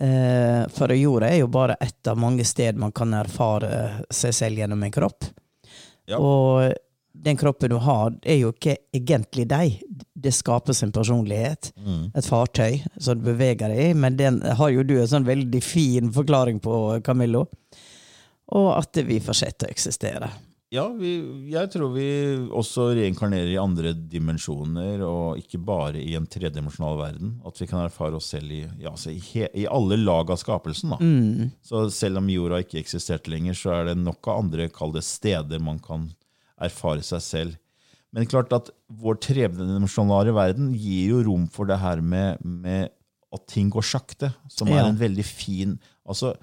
Eh, 0.00 0.62
For 0.72 0.94
jorda 0.96 1.28
er 1.28 1.42
jo 1.42 1.50
bare 1.52 1.76
ett 1.80 2.08
av 2.08 2.16
mange 2.18 2.44
steder 2.48 2.80
man 2.80 2.92
kan 2.96 3.12
erfare 3.14 4.06
seg 4.10 4.32
selv 4.34 4.62
gjennom 4.62 4.82
en 4.82 4.94
kropp. 4.94 5.28
Ja. 6.08 6.16
Og 6.18 6.72
den 7.12 7.36
kroppen 7.36 7.70
du 7.70 7.76
har, 7.84 8.14
er 8.24 8.38
jo 8.40 8.54
ikke 8.54 8.78
egentlig 8.96 9.44
deg. 9.50 9.76
Det 10.16 10.32
skapes 10.32 10.80
en 10.82 10.92
personlighet. 10.92 11.68
Et 12.16 12.26
fartøy 12.26 12.80
som 12.96 13.18
du 13.20 13.26
beveger 13.28 13.68
deg 13.68 13.90
i, 13.90 13.94
men 13.94 14.16
den 14.16 14.40
har 14.42 14.72
jo 14.72 14.82
du 14.88 14.96
en 15.02 15.10
sånn 15.10 15.28
veldig 15.28 15.60
fin 15.62 16.08
forklaring 16.12 16.62
på, 16.64 16.78
Camillo. 17.04 17.44
Og 18.52 18.72
at 18.76 18.98
vi 19.08 19.20
fortsetter 19.24 19.70
å 19.70 19.72
eksistere. 19.72 20.28
Ja, 20.72 20.86
vi, 20.96 21.10
jeg 21.52 21.68
tror 21.74 21.90
vi 21.92 22.04
også 22.56 22.86
reinkarnerer 22.96 23.50
i 23.52 23.58
andre 23.60 23.90
dimensjoner, 23.92 25.02
og 25.04 25.40
ikke 25.42 25.58
bare 25.60 26.00
i 26.00 26.14
en 26.16 26.24
tredimensjonal 26.32 26.96
verden. 26.96 27.34
At 27.44 27.60
vi 27.60 27.66
kan 27.68 27.82
erfare 27.84 28.16
oss 28.16 28.30
selv 28.32 28.54
i, 28.56 28.62
ja, 28.80 28.88
altså 28.94 29.12
i, 29.12 29.18
he, 29.20 29.50
i 29.64 29.66
alle 29.68 29.98
lag 30.00 30.32
av 30.32 30.40
skapelsen. 30.40 30.94
Da. 30.94 31.48
Så 31.68 31.82
selv 31.92 32.22
om 32.22 32.30
jorda 32.32 32.62
ikke 32.64 32.80
eksisterte 32.80 33.32
lenger, 33.34 33.58
så 33.58 33.74
er 33.76 33.90
det 33.90 33.98
nok 34.00 34.30
av 34.32 34.40
andre 34.46 34.70
kalde 34.72 35.04
steder 35.04 35.60
man 35.60 35.80
kan 35.84 36.08
erfare 36.62 37.04
seg 37.04 37.20
selv. 37.26 37.58
Men 38.12 38.28
klart 38.28 38.52
at 38.56 38.72
vår 38.92 39.20
tredimensjonale 39.24 40.32
verden 40.36 40.72
gir 40.76 41.12
jo 41.14 41.20
rom 41.28 41.46
for 41.52 41.68
det 41.68 41.78
her 41.84 42.00
med, 42.04 42.40
med 42.44 42.90
at 43.32 43.44
ting 43.48 43.68
går 43.72 43.84
sakte, 43.88 44.32
som 44.52 44.68
er 44.72 44.82
Ja. 44.82 44.88
en 44.88 44.98
veldig 45.00 45.24
fin 45.24 45.78
altså, 46.08 46.34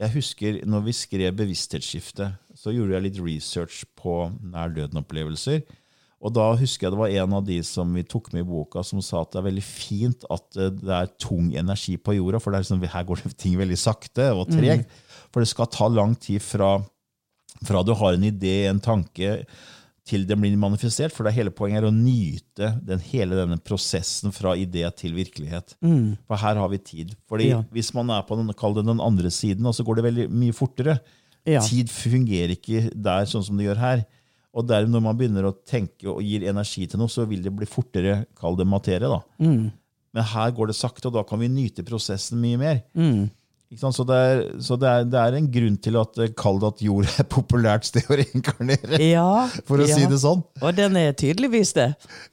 Jeg 0.00 0.10
husker 0.16 0.56
når 0.66 0.88
vi 0.88 0.96
skrev 0.96 1.36
Bevissthetsskifte, 1.38 2.32
så 2.58 2.72
gjorde 2.74 2.96
jeg 2.96 3.04
litt 3.06 3.20
research 3.22 3.84
på 3.98 4.24
nær-døden-opplevelser. 4.42 5.62
Og 6.24 6.32
da 6.32 6.46
husker 6.56 6.86
jeg 6.86 6.94
det 6.94 7.00
var 7.02 7.12
en 7.12 7.36
av 7.36 7.44
de 7.44 7.58
som 7.66 7.90
vi 7.94 8.02
tok 8.08 8.30
med 8.32 8.46
i 8.46 8.48
boka, 8.48 8.82
som 8.86 9.02
sa 9.04 9.20
at 9.22 9.34
det 9.34 9.42
er 9.42 9.46
veldig 9.50 9.64
fint 9.66 10.24
at 10.32 10.58
eh, 10.58 10.72
det 10.72 10.94
er 10.96 11.12
tung 11.20 11.52
energi 11.60 11.98
på 12.00 12.16
jorda, 12.16 12.40
for 12.40 12.50
det 12.50 12.58
er 12.58 12.64
liksom, 12.64 12.84
her 12.94 13.06
går 13.06 13.22
det 13.22 13.34
ting 13.44 13.58
veldig 13.60 13.78
sakte 13.78 14.30
og 14.32 14.48
tregt. 14.50 14.90
For 15.28 15.44
det 15.44 15.50
skal 15.52 15.70
ta 15.70 15.90
lang 15.92 16.16
tid 16.16 16.42
fra, 16.42 16.78
fra 17.66 17.84
du 17.84 17.92
har 18.00 18.16
en 18.16 18.28
idé, 18.30 18.64
en 18.70 18.82
tanke, 18.82 19.42
til 20.04 20.26
den 20.28 20.40
blir 20.42 20.56
manifestert. 20.60 21.12
For 21.12 21.24
det 21.24 21.32
er 21.32 21.38
hele 21.42 21.50
poenget 21.54 21.82
er 21.82 21.88
å 21.88 21.94
nyte 21.94 22.70
den, 22.84 23.00
hele 23.10 23.38
denne 23.38 23.58
prosessen 23.64 24.32
fra 24.36 24.52
idé 24.60 24.84
til 24.96 25.14
virkelighet. 25.16 25.76
For 26.28 26.36
her 26.36 26.60
har 26.60 26.68
vi 26.68 26.78
tid. 26.78 27.14
Fordi 27.28 27.48
Ja. 27.50 27.62
hvis 27.72 27.92
man 27.94 28.10
er 28.10 28.22
på 28.22 28.36
den, 28.36 28.46
det 28.48 28.86
den 28.86 29.00
andre 29.00 29.30
siden, 29.30 29.64
så 29.72 29.84
går 29.84 29.96
det 29.96 30.04
veldig 30.04 30.30
mye 30.30 30.52
fortere. 30.52 31.00
Ja. 31.46 31.60
Tid 31.60 31.88
fungerer 31.88 32.52
ikke 32.56 32.90
der 32.94 33.24
sånn 33.24 33.44
som 33.44 33.56
det 33.56 33.66
gjør 33.66 33.76
her. 33.78 34.04
Og 34.54 34.66
der 34.68 34.86
når 34.86 35.02
man 35.02 35.16
begynner 35.16 35.44
å 35.48 35.56
tenke 35.66 36.06
og 36.06 36.22
gir 36.22 36.44
energi 36.48 36.86
til 36.86 36.98
noe, 37.00 37.08
så 37.08 37.26
vil 37.26 37.42
det 37.42 37.54
bli 37.54 37.66
fortere, 37.66 38.26
kall 38.38 38.56
det 38.56 38.66
materie. 38.66 39.08
da. 39.08 39.20
Men 40.14 40.22
her 40.30 40.52
går 40.52 40.68
det 40.68 40.76
sakte, 40.76 41.06
og 41.06 41.14
da 41.14 41.24
kan 41.24 41.40
vi 41.40 41.48
nyte 41.48 41.82
prosessen 41.84 42.38
mye 42.40 42.56
mer. 42.60 42.82
Mm. 42.94 43.30
Så, 43.80 44.04
det 44.08 44.16
er, 44.16 44.40
så 44.62 44.76
det, 44.80 44.88
er, 44.88 45.04
det 45.10 45.18
er 45.20 45.36
en 45.38 45.46
grunn 45.52 45.76
til 45.82 45.96
at 46.00 46.18
eh, 46.22 46.30
kall 46.38 46.60
det 46.62 46.68
at 46.72 46.82
jord 46.86 47.08
er 47.08 47.20
et 47.24 47.28
populært 47.32 47.88
sted 47.88 48.06
å 48.10 48.18
reinkarnere. 48.20 48.98
Ja, 49.02 49.26
For 49.68 49.82
å 49.82 49.86
ja. 49.88 49.96
si 49.98 50.06
det 50.10 50.18
sånn. 50.22 50.42
Og 50.62 50.76
den 50.76 50.98
er 51.00 51.14
tydeligvis 51.18 51.72
det. 51.76 51.88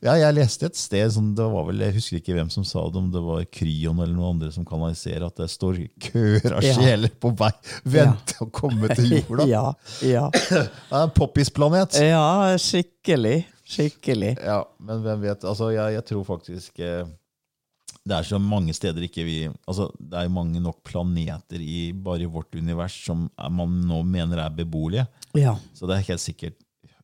Ja, 0.05 0.15
jeg 0.21 0.37
leste 0.37 0.69
et 0.69 0.79
sted, 0.79 1.07
som 1.15 1.31
det 1.37 1.47
var 1.53 1.65
vel, 1.69 1.81
jeg 1.85 1.95
husker 1.97 2.19
ikke 2.21 2.35
hvem 2.37 2.51
som 2.53 2.65
sa 2.67 2.83
det, 2.89 3.01
om 3.01 3.09
det 3.13 3.23
var 3.25 3.45
Kryon 3.53 3.99
eller 4.03 4.13
noen 4.15 4.35
andre 4.37 4.51
som 4.53 4.65
kanaliserer, 4.67 5.27
at 5.29 5.41
det 5.41 5.49
står 5.51 5.81
køer 6.11 6.57
av 6.57 6.65
Ja. 6.65 6.75
sjeler 6.77 7.13
på 7.21 7.33
vei, 7.39 7.51
venter 7.97 8.43
å 8.45 8.49
komme 8.53 8.91
til 8.95 9.17
jorda. 9.21 9.47
Ja, 9.51 9.65
ja. 10.05 10.27
Det 10.51 10.61
er 10.61 11.01
en 11.07 11.15
poppis-planet. 11.15 11.97
ja 12.03 12.57
skikkelig. 12.61 13.41
Skikkelig. 13.71 14.35
Ja, 14.43 14.61
men 14.83 14.99
hvem 15.03 15.21
vet? 15.23 15.45
Altså, 15.47 15.69
jeg, 15.71 15.95
jeg 15.95 16.03
tror 16.09 16.23
faktisk 16.27 16.79
eh, 16.83 17.05
det 18.07 18.15
er 18.17 18.25
så 18.25 18.39
mange 18.41 18.73
steder 18.73 19.03
ikke 19.05 19.23
vi 19.27 19.35
altså, 19.69 19.89
Det 19.99 20.17
er 20.17 20.29
mange 20.33 20.59
nok 20.63 20.79
planeter 20.83 21.61
i 21.61 21.91
bare 21.93 22.23
i 22.25 22.29
vårt 22.31 22.55
univers 22.57 22.95
som 23.05 23.27
man 23.51 23.75
nå 23.87 24.01
mener 24.03 24.41
er 24.41 24.49
beboelige. 24.49 25.05
Ja. 25.37 25.53
Så 25.77 25.85
det 25.87 25.99
er 25.99 26.07
helt 26.09 26.23
sikkert 26.23 26.57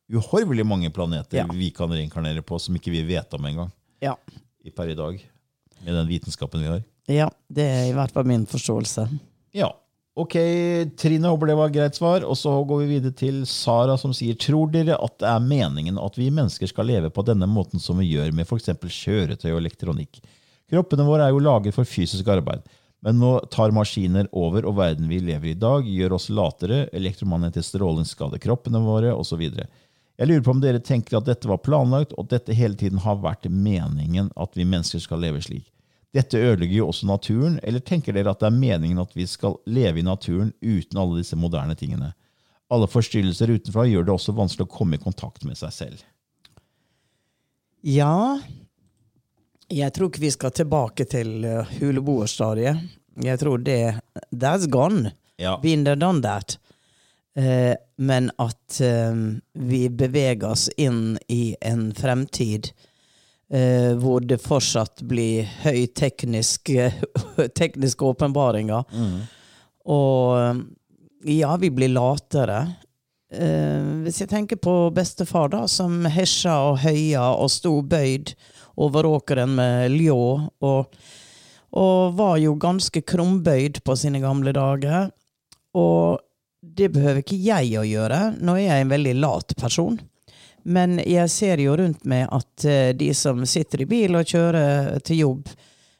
uhorvelig 0.09 0.65
mange 0.65 0.89
planeter 0.89 1.37
Ja. 1.41 1.45
vi 1.51 1.69
kan 1.75 1.89
reinkarnere 1.91 2.41
på 2.41 2.57
som 2.59 2.75
ikke 2.75 2.91
vi 2.91 3.03
vet 3.03 3.33
om 3.33 3.45
engang 3.45 3.71
Ja. 4.01 4.15
i 4.65 4.69
per 4.71 4.89
i 4.89 4.95
dag. 4.95 5.19
Med 5.85 5.93
den 5.93 6.07
vitenskapen 6.07 6.61
vi 6.61 6.67
har. 6.67 6.83
ja. 7.07 7.29
Det 7.51 7.63
er 7.63 7.89
i 7.89 7.93
hvert 7.93 8.11
fall 8.11 8.25
min 8.25 8.45
forståelse. 8.45 9.07
Ja. 9.53 9.69
Ok, 10.17 10.33
Trine 10.97 11.29
håper 11.29 11.45
det 11.47 11.55
var 11.55 11.67
et 11.69 11.73
greit 11.75 11.95
svar. 11.95 12.23
Og 12.25 12.35
så 12.35 12.49
går 12.65 12.79
vi 12.81 12.87
videre 12.99 13.13
til 13.15 13.43
Sara 13.45 13.97
som 14.01 14.11
sier 14.17 14.33
Tror 14.33 14.71
dere 14.73 14.97
at 14.97 15.19
det 15.19 15.27
er 15.29 15.39
meningen 15.45 15.99
at 16.01 16.15
vi 16.17 16.31
mennesker 16.33 16.67
skal 16.67 16.85
leve 16.89 17.11
på 17.13 17.23
denne 17.23 17.45
måten 17.45 17.79
som 17.79 17.99
vi 18.01 18.09
gjør 18.15 18.33
med 18.33 18.47
f.eks. 18.49 18.65
kjøretøy 18.81 19.51
og 19.53 19.59
elektronikk? 19.61 20.19
Kroppene 20.67 21.05
våre 21.07 21.27
er 21.27 21.31
jo 21.35 21.43
laget 21.43 21.75
for 21.75 21.87
fysisk 21.87 22.27
arbeid. 22.31 22.65
Men 23.05 23.19
nå 23.21 23.37
tar 23.53 23.71
maskiner 23.75 24.27
over, 24.35 24.65
og 24.65 24.79
verden 24.79 25.07
vi 25.07 25.19
lever 25.21 25.51
i 25.51 25.55
i 25.55 25.59
dag, 25.59 25.85
gjør 25.85 26.17
oss 26.17 26.31
latere, 26.33 26.87
elektromagnetisk 26.97 27.75
stråling 27.75 28.07
skader 28.09 28.41
kroppene 28.41 28.81
våre, 28.83 29.13
osv. 29.13 29.43
Jeg 30.17 30.27
lurer 30.27 30.43
på 30.43 30.55
om 30.55 30.61
dere 30.63 30.81
tenker 30.81 31.19
at 31.19 31.27
dette 31.29 31.47
var 31.47 31.61
planlagt, 31.63 32.15
og 32.17 32.25
at 32.25 32.39
dette 32.39 32.57
hele 32.57 32.75
tiden 32.75 33.03
har 33.05 33.21
vært 33.21 33.45
meningen 33.47 34.31
at 34.35 34.57
vi 34.57 34.65
mennesker 34.65 35.03
skal 35.03 35.21
leve 35.21 35.43
slik. 35.45 35.69
Dette 36.15 36.39
ødelegger 36.39 36.79
jo 36.79 36.89
også 36.89 37.07
naturen, 37.07 37.59
eller 37.63 37.83
tenker 37.85 38.15
dere 38.15 38.33
at 38.33 38.41
det 38.41 38.49
er 38.49 38.57
meningen 38.57 38.99
at 39.03 39.13
vi 39.15 39.27
skal 39.29 39.59
leve 39.69 40.01
i 40.01 40.07
naturen 40.07 40.53
uten 40.63 40.97
alle 40.97 41.21
disse 41.21 41.37
moderne 41.37 41.77
tingene? 41.77 42.15
Alle 42.73 42.89
forstyrrelser 42.89 43.53
utenfra 43.53 43.85
gjør 43.87 44.07
det 44.07 44.15
også 44.15 44.35
vanskelig 44.35 44.65
å 44.65 44.73
komme 44.73 44.97
i 44.97 45.03
kontakt 45.03 45.45
med 45.47 45.59
seg 45.59 45.75
selv. 45.75 46.01
Ja 47.85 48.39
Jeg 49.73 49.93
tror 49.93 50.11
ikke 50.11 50.23
vi 50.23 50.31
skal 50.31 50.53
tilbake 50.55 51.05
til 51.09 51.43
uh, 51.45 51.77
huleboerstadiet. 51.79 52.85
Jeg 53.23 53.39
tror 53.41 53.57
det 53.57 53.99
That's 54.31 54.67
gone. 54.69 55.11
Ja. 55.37 55.59
Been 55.61 55.83
there, 55.85 55.95
done 55.95 56.21
that. 56.21 56.57
Uh, 57.37 57.75
men 57.95 58.31
at 58.37 58.81
uh, 58.81 59.13
vi 59.53 59.89
beveger 59.89 60.49
oss 60.49 60.69
inn 60.77 61.17
i 61.29 61.55
en 61.61 61.91
fremtid 61.93 62.71
uh, 63.53 63.93
hvor 64.01 64.25
det 64.25 64.39
fortsatt 64.41 65.03
blir 65.05 65.45
høytekniske 65.61 66.89
tekniske 67.61 68.05
åpenbaringer. 68.05 68.89
Og 69.87 70.33
eh, 70.35 70.57
ja, 71.37 71.53
vi 71.55 71.69
blir 71.71 71.93
latere. 71.93 72.57
Hvis 74.03 74.17
jeg 74.19 74.27
tenker 74.27 74.59
på 74.59 74.73
bestefar, 74.91 75.47
da, 75.53 75.61
som 75.71 76.03
hesja 76.11 76.57
og 76.65 76.81
høya 76.81 77.23
og 77.39 77.47
sto 77.53 77.77
bøyd 77.87 78.33
over 78.77 79.07
åkeren 79.09 79.55
med 79.57 79.95
ljå, 79.97 80.25
og, 80.61 80.99
og 81.77 82.17
var 82.17 82.37
jo 82.41 82.55
ganske 82.61 83.01
krumbøyd 83.01 83.81
på 83.85 83.95
sine 83.97 84.21
gamle 84.23 84.53
dager. 84.55 85.09
Og 85.77 86.21
det 86.61 86.91
behøver 86.93 87.23
ikke 87.23 87.39
jeg 87.41 87.73
å 87.79 87.85
gjøre. 87.87 88.21
Nå 88.41 88.57
er 88.57 88.67
jeg 88.67 88.85
en 88.85 88.93
veldig 88.93 89.15
lat 89.21 89.57
person. 89.59 89.97
Men 90.67 90.97
jeg 90.99 91.31
ser 91.31 91.61
jo 91.63 91.77
rundt 91.79 92.03
meg 92.09 92.27
at 92.33 92.65
eh, 92.67 92.91
de 92.97 93.13
som 93.15 93.39
sitter 93.47 93.85
i 93.85 93.89
bil 93.89 94.17
og 94.19 94.27
kjører 94.27 94.97
til 95.05 95.21
jobb, 95.23 95.53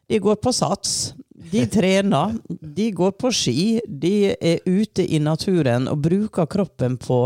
de 0.08 0.20
går 0.24 0.40
på 0.44 0.52
sats. 0.56 1.14
De 1.52 1.64
trener. 1.78 2.36
De 2.48 2.90
går 2.96 3.16
på 3.20 3.32
ski. 3.32 3.80
De 3.88 4.34
er 4.36 4.66
ute 4.68 5.06
i 5.08 5.22
naturen 5.24 5.88
og 5.92 6.04
bruker 6.04 6.50
kroppen 6.52 7.00
på 7.00 7.26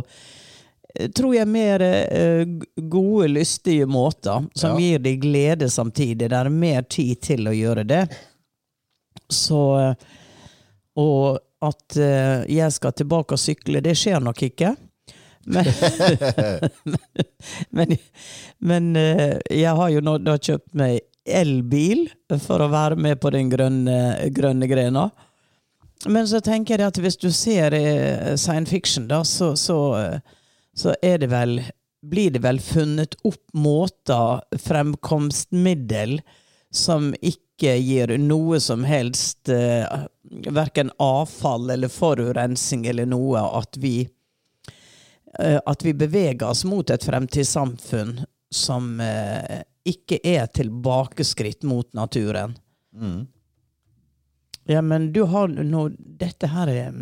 tror 1.15 1.35
jeg 1.35 1.47
mer 1.47 1.81
eh, 1.85 2.45
gode, 2.91 3.27
lystige 3.27 3.85
måter, 3.89 4.47
som 4.55 4.75
Ja. 4.75 4.79
gir 4.79 4.99
deg 4.99 5.21
glede 5.23 5.69
samtidig. 5.69 6.29
Det 6.29 6.37
er 6.37 6.49
mer 6.49 6.81
tid 6.83 7.21
til 7.21 7.47
å 7.47 7.55
gjøre 7.55 7.83
det. 7.87 8.01
Så 9.31 9.61
eh, 9.79 9.93
Og 10.99 11.39
at 11.63 11.95
eh, 11.97 12.43
jeg 12.51 12.71
skal 12.75 12.91
tilbake 12.97 13.37
og 13.37 13.39
sykle, 13.39 13.81
det 13.81 13.93
skjer 13.95 14.19
nok 14.19 14.41
ikke. 14.43 14.73
Men, 15.45 15.65
men, 17.77 17.95
men 18.59 18.89
jeg 19.49 19.71
har 19.77 19.89
jo 19.89 20.01
nå 20.05 20.17
da 20.21 20.35
kjøpt 20.37 20.75
meg 20.77 20.99
elbil 21.25 22.03
for 22.43 22.61
å 22.61 22.69
være 22.73 22.97
med 22.99 23.21
på 23.21 23.31
den 23.33 23.49
grønne, 23.49 23.95
grønne 24.35 24.67
grena. 24.69 25.07
Men 26.09 26.27
så 26.27 26.41
tenker 26.41 26.81
jeg 26.81 26.91
at 26.91 26.99
hvis 27.01 27.17
du 27.21 27.29
ser 27.33 27.73
science 28.41 28.69
fiction, 28.73 29.07
da, 29.09 29.23
så, 29.25 29.53
så, 29.55 29.77
så 30.81 30.95
er 31.05 31.21
det 31.21 31.29
vel 31.31 31.59
blir 32.01 32.31
det 32.31 32.39
vel 32.39 32.59
funnet 32.59 33.15
opp 33.23 33.53
måter, 33.53 34.41
fremkomstmiddel, 34.57 36.21
som 36.71 37.11
ikke 37.21 37.75
gir 37.77 38.15
noe 38.17 38.59
som 38.63 38.87
helst 38.87 39.49
eh, 39.49 39.85
Verken 40.31 40.91
avfall 41.03 41.69
eller 41.73 41.91
forurensning 41.91 42.85
eller 42.87 43.05
noe. 43.05 43.41
At 43.59 43.75
vi, 43.77 44.07
eh, 45.39 45.59
at 45.65 45.83
vi 45.85 45.93
beveger 45.93 46.47
oss 46.47 46.63
mot 46.65 46.89
et 46.89 47.03
fremtidssamfunn 47.03 48.21
som 48.51 48.95
eh, 49.03 49.61
ikke 49.83 50.21
er 50.23 50.47
tilbakeskritt 50.55 51.67
mot 51.67 51.91
naturen. 51.93 52.55
Ja, 54.71 54.81
men 54.81 55.11
du 55.13 55.23
har 55.27 55.51
nå 55.51 55.89
Dette 55.97 56.47
her 56.53 56.69
er 56.71 56.95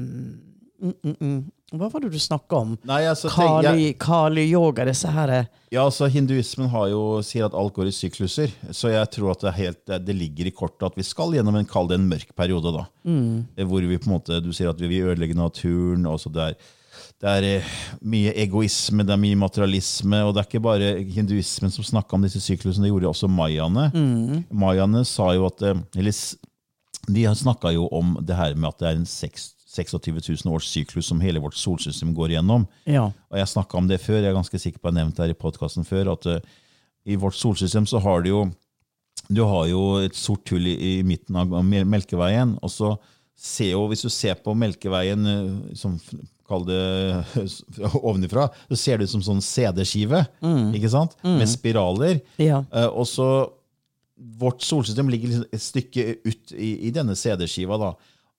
mm, 0.81 0.93
mm, 1.03 1.15
mm, 1.15 1.15
mm. 1.21 1.39
Hva 1.79 1.85
var 1.93 2.01
det 2.01 2.09
du 2.11 2.17
snakka 2.17 2.57
om? 2.57 2.71
Nei, 2.89 3.03
altså, 3.05 3.29
Kali, 3.29 3.67
jeg- 3.83 3.97
Kali, 4.01 4.45
yoga, 4.51 4.85
disse 4.85 5.07
her 5.13 5.29
er- 5.29 5.49
Ja, 5.71 5.83
altså 5.85 6.07
Hinduismen 6.09 6.67
har 6.69 6.87
jo, 6.89 7.21
sier 7.21 7.45
at 7.45 7.53
alt 7.53 7.73
går 7.75 7.85
i 7.87 7.91
sykluser. 7.93 8.49
Så 8.71 8.89
jeg 8.89 9.05
tror 9.11 9.31
at 9.35 9.39
det, 9.41 9.53
helt, 9.53 9.85
det- 9.85 10.05
det 10.05 10.15
ligger 10.15 10.47
i 10.47 10.51
kortet 10.51 10.87
at 10.87 10.95
vi 10.97 11.03
skal 11.03 11.31
gjennom 11.31 11.55
en, 11.59 11.65
kall 11.65 11.87
det 11.87 11.99
en 11.99 12.09
mørk 12.09 12.33
periode. 12.35 12.73
da. 12.73 12.85
Eh, 13.05 13.63
Hvor 13.65 13.81
vi 13.87 13.97
på 13.99 14.07
en 14.07 14.13
måte, 14.19 14.41
Du 14.41 14.49
sier 14.51 14.69
at 14.69 14.79
vi 14.79 14.87
vil 14.87 15.09
ødelegge 15.13 15.35
naturen. 15.35 16.05
og 16.07 16.17
så 16.19 16.31
det 16.33 16.41
er, 16.41 16.55
det 17.21 17.29
er 17.29 17.57
eh, 17.59 17.63
mye 18.01 18.33
egoisme, 18.35 19.03
det 19.05 19.11
er 19.13 19.17
mye 19.17 19.35
materialisme. 19.37 20.23
Og 20.25 20.33
det 20.33 20.41
er 20.41 20.49
ikke 20.49 20.63
bare 20.63 21.03
hinduismen 21.05 21.69
som 21.71 21.83
snakka 21.83 22.13
om 22.15 22.21
disse 22.23 22.39
syklusene, 22.41 22.83
det 22.87 22.91
gjorde 22.91 23.13
også 23.13 23.29
mayaene. 23.29 23.91
Mayaene 24.51 25.05
sa 25.05 25.33
jo 25.33 25.45
at 25.45 25.61
eh, 25.61 25.75
eller, 25.95 26.13
De 27.07 27.23
snakka 27.35 27.71
jo 27.73 27.87
om 27.91 28.17
det 28.25 28.35
her 28.35 28.55
med 28.55 28.69
at 28.69 28.77
det 28.79 28.87
er 28.87 28.95
en 28.99 29.05
seks- 29.05 29.53
26 29.87 30.43
000 30.43 30.55
års 30.55 30.67
syklus 30.67 31.07
som 31.07 31.21
hele 31.23 31.39
vårt 31.39 31.57
solsystem 31.57 32.11
går 32.17 32.35
gjennom. 32.35 32.65
Ja. 32.89 33.09
Og 33.31 33.37
jeg 33.39 33.51
snakka 33.53 33.77
om 33.79 33.87
det 33.87 34.01
før, 34.03 34.19
jeg 34.19 34.31
er 34.31 34.37
ganske 34.37 34.59
sikker 34.59 34.79
på 34.81 34.89
jeg 34.89 34.95
har 34.95 34.99
nevnt 35.03 35.17
det 35.17 35.27
her 35.27 35.35
i 35.35 35.39
podkasten 35.39 35.87
før, 35.87 36.11
at 36.15 36.27
uh, 36.27 36.57
i 37.09 37.15
vårt 37.19 37.37
solsystem 37.37 37.87
så 37.89 38.01
har 38.03 38.25
du 38.25 38.33
jo 38.33 38.41
du 39.29 39.43
har 39.45 39.67
jo 39.69 39.99
et 40.01 40.15
sort 40.17 40.49
hull 40.49 40.65
i, 40.69 40.73
i 40.73 40.91
midten 41.05 41.35
av 41.37 41.51
Melkeveien. 41.63 42.55
og 42.63 42.71
så 42.73 42.95
ser 43.39 43.73
jo, 43.73 43.85
Hvis 43.91 44.03
du 44.03 44.09
ser 44.09 44.39
på 44.41 44.55
Melkeveien 44.57 45.25
eh, 45.29 45.75
som 45.77 45.99
Kall 46.49 46.65
det 46.65 46.79
ovenifra, 48.01 48.47
så 48.71 48.77
ser 48.79 48.97
det 48.97 49.05
ut 49.05 49.11
som 49.11 49.21
sånn 49.21 49.41
CD-skive. 49.45 50.23
ikke 50.73 50.89
sant? 50.89 51.13
Med 51.21 51.45
spiraler. 51.45 52.23
Ja. 52.41 52.63
Uh, 52.73 52.89
og 52.89 53.05
så 53.09 53.29
Vårt 54.19 54.65
solsystem 54.65 55.07
ligger 55.07 55.29
liksom 55.29 55.53
et 55.55 55.63
stykke 55.63 56.03
ut 56.25 56.51
i, 56.51 56.73
i 56.89 56.89
denne 56.91 57.13
CD-skiva. 57.15 57.77
da. 57.79 57.93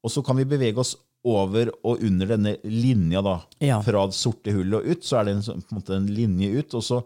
Og 0.05 0.13
så 0.13 0.21
kan 0.27 0.37
vi 0.37 0.45
bevege 0.45 0.83
oss 0.83 0.91
over 1.27 1.69
og 1.85 2.01
under 2.07 2.27
denne 2.33 2.57
linja 2.65 3.21
da, 3.23 3.39
Ja. 3.61 3.81
fra 3.85 4.07
det 4.09 4.17
sorte 4.17 4.53
hullet 4.55 4.79
og 4.81 4.87
ut. 4.95 5.03
Så 5.05 5.19
er 5.21 5.25
det 5.29 5.35
en, 5.37 5.43
på 5.63 5.75
en 5.75 5.81
måte 5.81 5.97
en 5.97 6.07
linje 6.07 6.53
ut. 6.61 6.75
og 6.75 6.83
så 6.87 7.03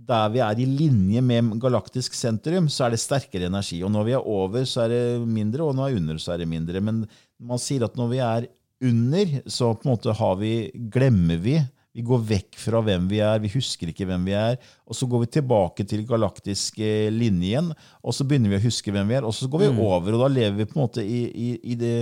der 0.00 0.30
vi 0.32 0.40
er 0.40 0.56
i 0.62 0.64
linje 0.64 1.20
med 1.20 1.50
galaktisk 1.60 2.14
sentrum, 2.16 2.70
så 2.72 2.86
er 2.86 2.94
det 2.94 3.00
sterkere 3.02 3.50
energi. 3.50 3.82
Og 3.84 3.90
når 3.92 4.06
vi 4.06 4.12
er 4.16 4.24
over, 4.26 4.64
så 4.64 4.86
er 4.86 4.88
det 4.94 5.02
mindre, 5.28 5.66
og 5.66 5.74
når 5.76 5.90
vi 5.90 5.92
er 5.92 6.00
under, 6.00 6.16
så 6.22 6.32
er 6.32 6.38
det 6.40 6.48
mindre. 6.48 6.80
Men 6.80 7.02
man 7.38 7.60
sier 7.60 7.84
at 7.84 7.98
når 7.98 8.08
vi 8.08 8.22
er 8.24 8.46
under, 8.88 9.34
så 9.50 9.74
på 9.76 9.84
en 9.84 9.92
måte 9.92 10.14
har 10.16 10.38
vi, 10.40 10.70
glemmer 10.94 11.36
vi. 11.42 11.58
Vi 11.92 12.04
går 12.06 12.22
vekk 12.22 12.56
fra 12.62 12.80
hvem 12.86 13.08
vi 13.10 13.18
er, 13.18 13.42
vi 13.42 13.50
husker 13.52 13.90
ikke 13.90 14.06
hvem 14.08 14.24
vi 14.24 14.32
er. 14.38 14.56
Og 14.88 14.96
så 14.96 15.08
går 15.10 15.24
vi 15.26 15.30
tilbake 15.36 15.84
til 15.90 16.06
galaktisk 16.08 16.78
eh, 16.80 17.10
linje 17.12 17.50
igjen, 17.50 17.72
og 18.00 18.14
så 18.16 18.24
begynner 18.24 18.54
vi 18.54 18.60
å 18.60 18.64
huske 18.70 18.94
hvem 18.94 19.10
vi 19.10 19.18
er. 19.18 19.26
Og 19.26 19.34
så 19.36 19.50
går 19.50 19.66
vi 19.66 19.70
over, 19.84 20.14
og 20.16 20.22
da 20.24 20.28
lever 20.32 20.56
vi 20.62 20.68
på 20.70 20.78
en 20.78 20.84
måte 20.86 21.04
i, 21.04 21.20
i, 21.28 21.48
i 21.74 21.76
det 21.76 21.94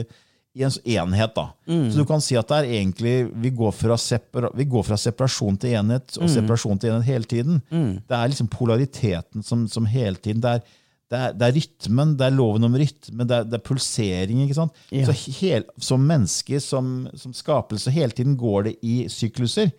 i 0.58 0.64
en 0.66 0.74
enhet. 1.12 1.34
da. 1.36 1.44
Så 1.92 2.00
du 2.00 2.04
kan 2.08 2.22
si 2.24 2.34
at 2.38 2.48
det 2.50 2.58
er 2.64 2.72
egentlig, 2.80 3.14
vi 3.44 3.50
går 3.54 3.72
fra, 3.76 3.96
separa, 4.00 4.50
vi 4.58 4.66
går 4.66 4.82
fra 4.88 4.98
separasjon 4.98 5.58
til 5.62 5.76
enhet 5.78 6.18
og 6.18 6.26
separasjon 6.32 6.80
til 6.82 6.90
enhet 6.96 7.06
hele 7.12 7.30
tiden. 7.30 7.62
Det 7.70 8.18
er 8.18 8.32
liksom 8.32 8.50
polariteten 8.50 9.46
som, 9.46 9.68
som 9.70 9.86
hele 9.86 10.16
tiden 10.18 10.42
det 10.42 10.56
er, 10.58 10.62
det 11.08 11.18
er, 11.18 11.36
det 11.40 11.46
er 11.46 11.54
rytmen, 11.56 12.10
det 12.20 12.26
er 12.26 12.34
loven 12.36 12.66
om 12.68 12.74
rytme, 12.76 13.24
det 13.24 13.36
er, 13.38 13.44
det 13.48 13.56
er 13.56 13.62
pulsering. 13.64 14.42
ikke 14.44 14.58
sant? 14.58 14.74
Ja. 14.92 15.06
Så 15.08 15.14
hel, 15.38 15.64
Som 15.80 16.02
menneske, 16.04 16.58
som, 16.60 17.06
som 17.16 17.32
skapelse, 17.32 17.90
hele 17.94 18.12
tiden 18.12 18.34
går 18.36 18.66
det 18.66 18.74
i 18.84 18.96
sykluser. 19.08 19.70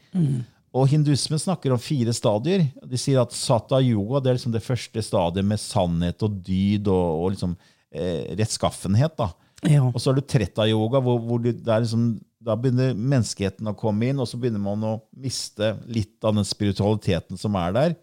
Og 0.73 0.87
hinduismen 0.89 1.41
snakker 1.41 1.73
om 1.73 1.81
fire 1.81 2.13
stadier. 2.13 2.67
De 2.85 2.97
sier 2.97 3.21
at 3.21 3.33
sata 3.33 3.79
yoga 3.81 4.21
det 4.21 4.31
er 4.31 4.39
liksom 4.39 4.53
det 4.53 4.61
første 4.65 5.01
stadiet 5.05 5.45
med 5.45 5.61
sannhet 5.61 6.25
og 6.25 6.41
dyd 6.45 6.89
og, 6.89 7.23
og 7.23 7.31
liksom, 7.35 7.55
eh, 7.93 8.35
rettskaffenhet. 8.37 9.15
da. 9.17 9.31
Ja. 9.67 9.83
Og 9.83 9.99
så 9.99 10.11
har 10.11 10.19
du 10.19 10.23
tretta-yoga, 10.23 11.01
hvor, 11.03 11.19
hvor 11.23 11.41
du, 11.43 11.49
liksom, 11.51 12.11
da 12.39 12.55
begynner 12.55 12.93
menneskeheten 12.95 13.67
å 13.67 13.75
komme 13.77 14.07
inn, 14.09 14.19
og 14.21 14.27
så 14.29 14.39
begynner 14.39 14.61
man 14.63 14.85
å 14.87 14.93
miste 15.19 15.73
litt 15.91 16.23
av 16.23 16.37
den 16.37 16.47
spiritualiteten 16.47 17.39
som 17.39 17.57
er 17.59 17.75
der. 17.75 17.97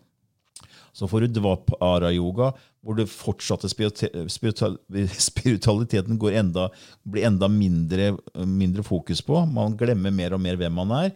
Så 0.96 1.08
får 1.08 1.26
du 1.26 1.36
dvapara-yoga, 1.36 2.50
hvor 2.84 2.96
det 2.96 3.08
fortsatte 3.12 3.68
spiritualiteten 5.28 6.20
går 6.20 6.38
enda, 6.40 6.68
blir 7.04 7.26
enda 7.28 7.48
mindre, 7.52 8.14
mindre 8.48 8.84
fokus 8.86 9.20
på. 9.24 9.42
Man 9.52 9.76
glemmer 9.76 10.14
mer 10.14 10.36
og 10.36 10.40
mer 10.44 10.56
hvem 10.60 10.76
man 10.80 10.94
er. 11.02 11.10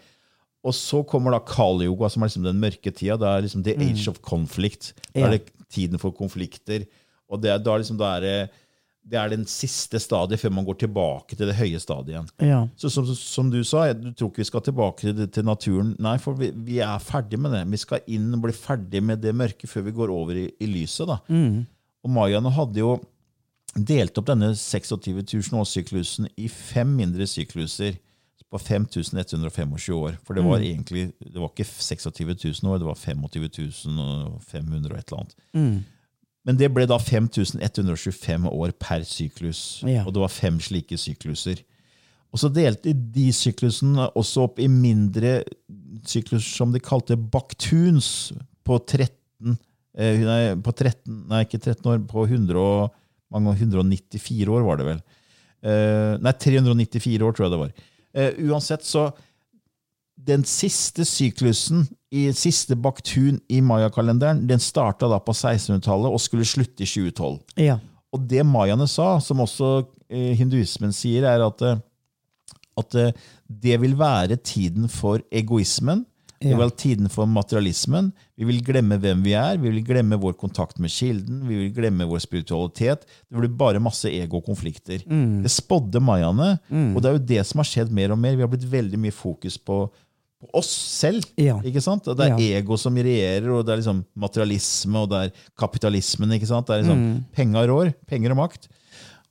Og 0.61 0.75
så 0.77 1.01
kommer 1.09 1.33
da 1.33 1.41
kali-yoga, 1.41 2.11
som 2.13 2.23
er 2.23 2.29
liksom 2.29 2.45
den 2.45 2.61
mørke 2.61 2.93
tida. 2.93 3.17
Det 3.21 3.29
er 3.29 3.47
liksom 3.47 3.65
the 3.65 3.77
age 3.81 4.05
of 4.13 4.21
conflict. 4.25 4.93
Da 5.15 5.25
er 5.29 5.39
det 5.39 5.47
tiden 5.73 6.01
for 6.03 6.13
konflikter. 6.17 6.85
Og 7.31 7.41
det 7.41 7.55
da 7.65 7.77
liksom, 7.81 7.97
da 8.01 8.17
er 8.19 8.27
det, 8.27 8.37
det 9.11 9.17
er 9.19 9.31
den 9.33 9.47
siste 9.49 9.99
stadiet 10.03 10.43
før 10.43 10.53
man 10.55 10.67
går 10.67 10.77
tilbake 10.83 11.37
til 11.37 11.49
det 11.49 11.57
høye 11.59 11.79
stadiet 11.83 12.13
igjen. 12.13 12.29
Ja. 12.47 12.61
Så 12.79 12.91
som, 12.93 13.09
som 13.17 13.49
du 13.51 13.63
sa, 13.67 13.87
du 13.97 14.11
tror 14.13 14.31
ikke 14.31 14.43
vi 14.43 14.49
skal 14.51 14.65
tilbake 14.67 15.07
til, 15.07 15.23
til 15.33 15.47
naturen. 15.49 15.95
Nei, 16.03 16.17
for 16.23 16.37
vi, 16.39 16.51
vi 16.67 16.79
er 16.85 17.01
ferdig 17.03 17.41
med 17.41 17.57
det. 17.57 17.65
Vi 17.73 17.81
skal 17.81 18.05
inn 18.13 18.29
og 18.37 18.45
bli 18.45 18.55
ferdig 18.55 19.03
med 19.03 19.23
det 19.25 19.33
mørke 19.35 19.71
før 19.71 19.89
vi 19.89 19.97
går 19.97 20.13
over 20.15 20.39
i, 20.39 20.47
i 20.61 20.69
lyset. 20.71 21.09
da. 21.11 21.19
Og 22.05 22.13
mayaene 22.13 22.53
hadde 22.55 22.83
jo 22.83 22.93
delt 23.77 24.19
opp 24.19 24.29
denne 24.31 24.53
26 24.59 25.23
000-årssyklusen 25.23 26.31
i 26.41 26.49
fem 26.51 26.93
mindre 27.01 27.27
sykluser 27.31 27.99
på 28.51 28.59
5125 28.59 29.95
år. 29.95 30.17
For 30.27 30.35
det 30.35 30.43
var 30.45 30.63
egentlig 30.65 31.13
det 31.23 31.39
var 31.39 31.53
ikke 31.53 31.69
26 31.71 32.35
000 32.63 32.73
år, 32.73 32.81
det 32.83 32.89
var 32.89 32.99
25 32.99 33.49
500 34.43 34.93
og 34.93 34.99
et 34.99 35.13
eller 35.13 35.21
annet. 35.21 35.37
Men 36.49 36.57
det 36.57 36.71
ble 36.73 36.87
da 36.89 36.97
5125 36.99 38.47
år 38.49 38.73
per 38.81 39.05
syklus. 39.05 39.83
Ja. 39.85 40.07
Og 40.07 40.15
det 40.17 40.23
var 40.23 40.33
fem 40.33 40.57
slike 40.63 40.97
sykluser. 41.01 41.61
Og 42.31 42.39
så 42.41 42.49
delte 42.55 42.95
de 42.95 43.27
syklusene 43.35 44.07
også 44.17 44.47
opp 44.47 44.61
i 44.63 44.69
mindre 44.71 45.41
sykluser 46.07 46.47
som 46.47 46.73
de 46.73 46.81
kalte 46.83 47.17
baktuns 47.19 48.31
på 48.65 48.79
13 48.87 49.57
eh, 49.99 50.21
nei, 50.23 50.41
på 50.63 50.73
13, 50.73 51.25
nei, 51.29 51.43
ikke 51.45 51.59
13 51.59 51.89
år, 51.91 52.03
på 52.09 52.25
100, 52.29 52.57
og- 52.61 52.95
mange, 53.35 53.53
194 53.59 54.49
år 54.51 54.63
var 54.67 54.79
det 54.81 54.87
vel. 54.89 55.01
Eh, 55.63 56.15
nei, 56.23 56.33
394 56.33 57.21
år 57.27 57.35
tror 57.37 57.47
jeg 57.47 57.53
det 57.53 57.61
var. 57.61 57.75
Eh, 58.15 58.39
uansett 58.49 58.87
så 58.87 59.09
den 60.27 60.43
siste 60.49 61.05
syklusen 61.09 61.87
i 62.13 62.27
siste 62.35 62.75
baktun 62.77 63.39
i 63.49 63.61
mayakalenderen, 63.65 64.43
den 64.51 64.59
starta 64.63 65.09
da 65.11 65.21
på 65.23 65.33
1600-tallet 65.37 66.11
og 66.11 66.21
skulle 66.23 66.47
slutte 66.49 66.83
i 66.85 66.89
2012. 66.91 67.39
Ja. 67.63 67.79
Og 68.13 68.27
det 68.31 68.43
mayaene 68.47 68.89
sa, 68.91 69.13
som 69.23 69.41
også 69.45 69.71
eh, 70.11 70.33
hinduismen 70.39 70.93
sier, 70.97 71.25
er 71.31 71.45
at, 71.47 71.63
eh, 71.63 71.79
at 72.83 72.97
eh, 72.99 73.13
det 73.47 73.79
vil 73.83 73.95
være 74.01 74.37
tiden 74.43 74.89
for 74.91 75.23
egoismen. 75.31 76.05
Det 76.41 76.49
Ja. 76.49 76.57
vil 76.57 76.63
være 76.65 76.77
tiden 76.81 77.09
for 77.13 77.27
materialismen. 77.29 78.07
Vi 78.41 78.47
vil 78.49 78.63
glemme 78.65 78.97
hvem 78.99 79.23
vi 79.23 79.35
er, 79.37 79.59
vi 79.61 79.69
vil 79.75 79.85
glemme 79.85 80.17
vår 80.17 80.33
kontakt 80.41 80.79
med 80.81 80.89
kilden, 80.91 81.43
vi 81.47 81.59
vil 81.67 81.73
glemme 81.77 82.07
vår 82.09 82.19
spiritualitet. 82.25 83.03
Det 83.29 83.37
blir 83.43 83.53
bare 83.61 83.79
masse 83.79 84.09
ego 84.09 84.39
og 84.41 84.47
konflikter. 84.47 85.03
Mm. 85.07 85.43
Det 85.45 85.51
spådde 85.53 86.01
mayaene, 86.01 86.55
og 86.97 87.03
det 87.03 87.11
er 87.11 87.19
jo 87.19 87.27
det 87.35 87.45
som 87.47 87.61
har 87.61 87.69
skjedd 87.69 87.93
mer 87.93 88.15
og 88.15 88.19
mer. 88.19 88.37
Vi 88.37 88.41
har 88.47 88.49
blitt 88.49 88.65
veldig 88.73 88.99
mye 89.03 89.13
fokus 89.13 89.59
på, 89.61 89.83
på 90.41 90.49
oss 90.57 90.71
selv. 90.73 91.25
Ja. 91.37 91.59
Ikke 91.61 91.83
sant? 91.85 92.07
Og 92.09 92.17
det 92.17 92.27
er 92.31 92.39
Ja. 92.39 92.61
ego 92.61 92.77
som 92.81 92.95
regjerer, 92.97 93.51
og 93.59 93.67
det 93.67 93.75
er 93.75 93.83
liksom 93.83 94.05
materialisme, 94.17 94.97
og 94.97 95.11
det 95.11 95.19
er 95.27 95.33
kapitalismen. 95.59 96.33
ikke 96.33 96.47
sant? 96.49 96.67
Det 96.67 96.79
er 96.79 96.83
liksom 96.83 96.99
Mm. 96.99 97.25
penger 97.37 97.69
rår, 97.69 97.95
penger 98.07 98.31
og 98.33 98.37
makt. 98.39 98.69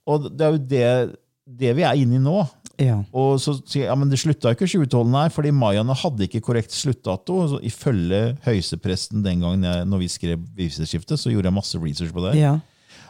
Og 0.06 0.30
det 0.36 0.40
er 0.46 0.52
jo 0.52 0.58
det, 0.58 1.16
det 1.58 1.76
vi 1.76 1.82
er 1.82 1.94
inne 1.98 2.14
i 2.16 2.18
nå. 2.22 2.48
Ja. 2.80 3.02
Og 3.12 3.38
så 3.38 3.60
sier 3.68 3.84
ja, 3.90 3.94
men 3.94 4.08
det 4.08 4.18
slutta 4.18 4.54
ikke 4.54 4.64
i 4.64 4.86
2012, 4.86 5.10
nei, 5.10 5.28
fordi 5.28 5.50
mayaene 5.52 5.94
hadde 5.94 6.24
ikke 6.28 6.40
korrekt 6.40 6.70
sluttdato. 6.72 7.58
Ifølge 7.60 8.38
høyestepresten 8.46 9.22
den 9.22 9.40
gangen 9.42 9.62
jeg, 9.66 9.84
når 9.86 9.98
vi 9.98 10.08
skrev 10.08 10.38
Vivseskiftet, 10.56 11.18
så 11.20 11.30
gjorde 11.30 11.44
jeg 11.50 11.52
masse 11.58 11.76
research 11.76 12.12
på 12.14 12.22
det. 12.30 12.38
Ja. 12.40 12.54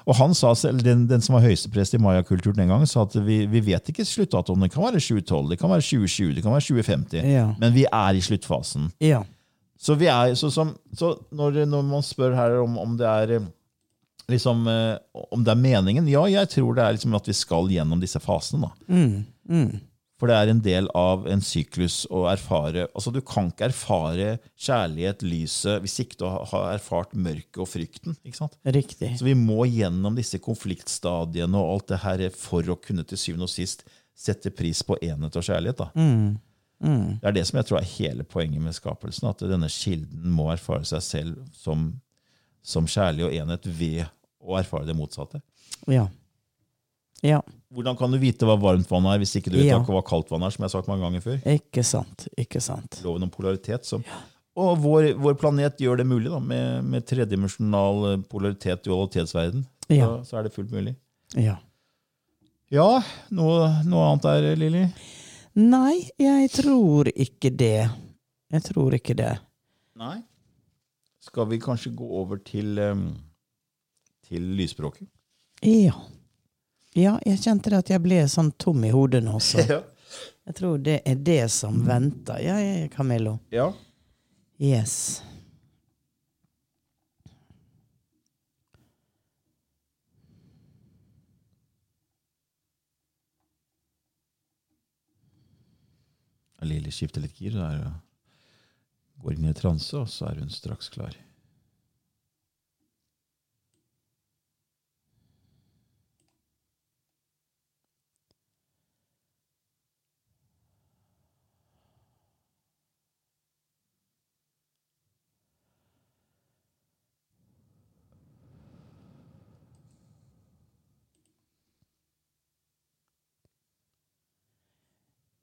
Og 0.08 0.16
han 0.18 0.34
sa 0.36 0.52
eller 0.68 0.84
den, 0.84 1.04
den 1.10 1.22
som 1.24 1.36
var 1.36 1.44
høyesteprest 1.44 1.96
i 1.96 2.00
mayakulturen 2.02 2.58
den 2.62 2.70
gangen, 2.72 2.88
sa 2.88 3.04
at 3.06 3.16
vi, 3.26 3.42
vi 3.50 3.62
vet 3.70 3.92
ikke 3.92 4.06
sluttdatoen. 4.06 4.64
Det 4.64 4.72
kan 4.74 4.86
være 4.86 5.02
2012, 5.02 5.52
det 5.52 5.60
kan 5.60 5.72
være 5.72 5.84
2020, 5.84 6.34
det 6.36 6.44
kan 6.44 6.54
være 6.54 6.66
2050. 6.68 7.28
Ja. 7.34 7.46
Men 7.60 7.76
vi 7.76 7.86
er 7.86 8.18
i 8.18 8.24
sluttfasen. 8.24 8.90
Ja. 9.04 9.22
Så, 9.80 9.96
vi 10.00 10.10
er, 10.12 10.34
så, 10.36 10.50
som, 10.52 10.74
så 10.96 11.14
når, 11.32 11.64
når 11.70 11.84
man 11.88 12.04
spør 12.04 12.36
her 12.36 12.58
om, 12.60 12.76
om 12.80 12.96
det 13.00 13.08
er 13.08 13.36
eh, 13.38 13.46
liksom, 14.32 14.66
eh, 14.68 14.96
om 15.32 15.44
det 15.44 15.54
er 15.54 15.62
meningen, 15.62 16.08
ja, 16.10 16.24
jeg 16.30 16.50
tror 16.56 16.76
det 16.76 16.84
er 16.84 16.96
liksom 16.98 17.16
at 17.16 17.30
vi 17.30 17.36
skal 17.36 17.70
gjennom 17.72 18.02
disse 18.02 18.20
fasene. 18.20 18.68
da. 18.68 18.92
Mm. 18.92 19.22
Mm. 19.50 19.78
For 20.20 20.28
det 20.28 20.36
er 20.36 20.50
en 20.52 20.60
del 20.60 20.88
av 20.96 21.24
en 21.32 21.40
syklus 21.40 22.02
å 22.12 22.26
erfare 22.28 22.84
altså 22.90 23.12
Du 23.14 23.22
kan 23.24 23.48
ikke 23.48 23.70
erfare 23.70 24.34
kjærlighet, 24.60 25.24
lyset, 25.24 25.80
hvis 25.80 25.96
ikke 26.04 26.18
du 26.20 26.26
har 26.28 26.66
erfart 26.74 27.14
mørket 27.16 27.62
og 27.62 27.70
frykten. 27.70 28.18
ikke 28.20 28.42
sant? 28.42 28.58
Riktig. 28.68 29.14
Så 29.16 29.24
vi 29.24 29.34
må 29.38 29.64
gjennom 29.70 30.18
disse 30.18 30.40
konfliktstadiene 30.44 31.56
og 31.56 31.72
alt 31.72 31.88
det 31.94 32.02
her 32.04 32.26
for 32.36 32.68
å 32.68 32.76
kunne 32.80 33.06
til 33.08 33.20
syvende 33.20 33.48
og 33.48 33.54
sist 33.54 33.86
sette 34.20 34.52
pris 34.52 34.82
på 34.84 34.98
enhet 35.00 35.40
og 35.40 35.46
kjærlighet. 35.46 35.80
da. 35.80 35.88
Mm. 35.96 36.36
Mm. 36.80 37.08
Det 37.20 37.28
er 37.28 37.36
det 37.36 37.46
som 37.48 37.58
jeg 37.60 37.68
tror 37.68 37.80
er 37.80 37.92
hele 37.94 38.24
poenget 38.24 38.64
med 38.64 38.76
skapelsen. 38.76 39.30
At 39.32 39.44
denne 39.48 39.68
kilden 39.72 40.36
må 40.36 40.50
erfare 40.52 40.84
seg 40.88 41.04
selv 41.04 41.40
som, 41.56 41.88
som 42.60 42.88
kjærlig 42.88 43.28
og 43.28 43.36
enhet 43.40 43.68
ved 43.68 44.04
å 44.40 44.56
erfare 44.60 44.88
det 44.88 44.96
motsatte. 44.96 45.40
Ja. 45.88 46.08
Ja. 47.24 47.40
Hvordan 47.70 47.96
kan 47.98 48.10
du 48.10 48.18
vite 48.18 48.46
hva 48.48 48.56
varmt 48.58 48.88
vann 48.90 49.06
er, 49.06 49.20
hvis 49.22 49.36
ikke 49.38 49.52
du 49.52 49.58
vet 49.60 49.68
Ja. 49.68 49.78
hva 49.86 50.02
kaldt 50.02 50.30
vann 50.32 50.42
er? 50.42 50.50
som 50.50 50.64
jeg 50.64 50.70
har 50.70 50.74
sagt 50.80 50.88
mange 50.90 51.04
ganger 51.06 51.22
før? 51.22 51.36
Ikke 51.46 51.84
sant. 51.86 52.26
Ikke 52.36 52.60
sant. 52.60 52.98
Loven 53.04 53.22
om 53.28 53.30
polaritet. 53.30 53.84
Som, 53.86 54.02
Og 54.58 54.78
vår, 54.82 55.12
vår 55.14 55.36
planet 55.38 55.78
gjør 55.78 55.98
det 56.02 56.06
mulig, 56.10 56.30
da, 56.32 56.40
med, 56.42 56.84
med 56.84 57.06
tredimensjonal 57.06 58.24
polaritet 58.28 58.82
i 58.86 58.90
dualitetsverden. 58.90 59.62
Ja. 59.88 60.06
Så, 60.06 60.30
så 60.32 60.38
er 60.40 60.48
det 60.48 60.52
fullt 60.56 60.72
mulig. 60.74 60.96
Ja. 61.38 61.56
Ja, 62.70 62.88
noe, 63.34 63.70
noe 63.86 64.08
annet 64.10 64.26
der, 64.26 64.50
Lilly? 64.58 64.84
Nei, 65.58 66.08
jeg 66.18 66.50
tror 66.54 67.08
ikke 67.14 67.50
det. 67.54 67.88
Jeg 68.50 68.62
tror 68.66 68.94
ikke 68.98 69.14
det. 69.18 69.32
Nei. 69.98 70.20
Skal 71.22 71.46
vi 71.50 71.58
kanskje 71.62 71.90
gå 71.94 72.06
over 72.18 72.38
til, 72.42 72.78
um, 72.78 73.08
til 74.26 74.42
lysspråket? 74.58 75.06
Ja. 75.66 75.94
Ja, 76.98 77.14
jeg 77.26 77.38
kjente 77.44 77.70
det 77.70 77.78
at 77.84 77.90
jeg 77.92 78.02
ble 78.02 78.20
sånn 78.28 78.50
tom 78.58 78.82
i 78.84 78.90
hodet 78.94 79.22
nå, 79.24 79.36
også. 79.38 79.62
Ja. 79.70 79.80
jeg 80.50 80.56
tror 80.58 80.78
det 80.82 80.96
er 81.06 81.18
det 81.22 81.42
som 81.54 81.76
venter. 81.86 82.40
Ja, 82.42 82.56
ja, 82.58 82.72
ja, 82.82 82.88
Camillo. 82.90 83.38
ja. 83.54 83.68
Yes. 84.60 85.22
Lilly 96.62 96.90
skifter 96.92 97.22
litt 97.24 97.38
gir, 97.40 97.54
der, 97.56 97.86
og 97.88 99.24
går 99.24 99.36
inn 99.38 99.48
i 99.50 99.56
transe, 99.56 99.96
og 99.96 100.08
så 100.12 100.28
er 100.30 100.42
hun 100.42 100.52
straks 100.52 100.90
klar. 100.92 101.16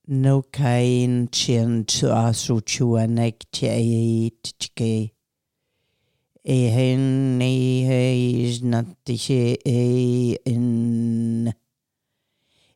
No 0.09 0.41
kain 0.41 1.27
chen 1.33 1.83
chua 1.83 2.29
asu 2.29 2.61
chua 2.61 3.07
nek 3.09 3.43
che 3.51 4.31
tchke. 4.41 5.11
E 6.45 6.69
hen 6.69 7.37
ne 7.37 7.83
heis 7.83 8.61
natti 8.61 9.17
che 9.17 9.59
e 9.65 10.39
in. 10.45 11.53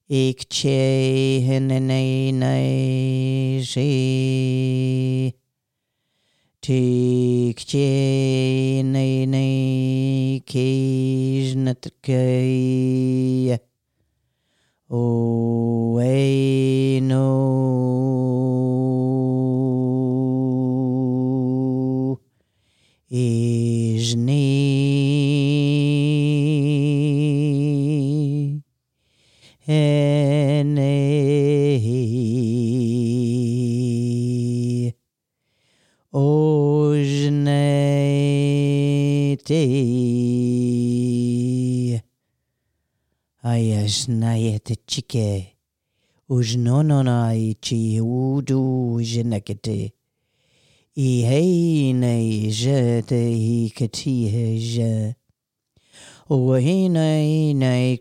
Ik 0.10 0.50
che 0.50 1.41
hen 1.48 1.67
ne 1.67 2.32
nei 2.34 3.63
she. 3.63 5.34
Tik 6.60 7.56
che 7.65 8.82
nei 8.84 9.26
ne 9.26 10.41
ke 10.46 10.60
Ijnetke 11.48 12.20
O 14.89 16.02
Eino 16.02 16.70
Henei 29.67 31.21
Ojnete. 36.12 37.62
Ayashnayete 43.43 44.76
Chike 44.88 45.56
Ujnononai 46.30 47.56
Chihudu 47.62 49.00
Jenekete 49.02 49.93
Iheine 50.97 52.50
Jete 52.50 53.30
Hikatihe 53.30 54.58
Je 54.58 55.15
وهنا 56.32 57.24
هنا 57.24 57.98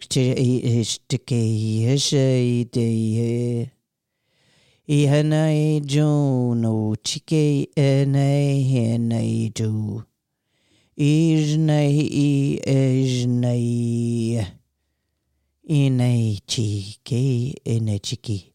اشتكي 0.80 1.98
شيدي 1.98 3.66
هنا 4.90 5.78
جون 5.78 6.66
وشكي 6.66 7.68
انا 7.78 8.52
هنا 8.52 9.50
جو 9.56 10.00
إجني 10.98 12.60
إجني 12.68 14.40
إني 15.70 16.38
تشيكي 16.46 17.54
إني 17.66 17.98
تشيكي 17.98 18.52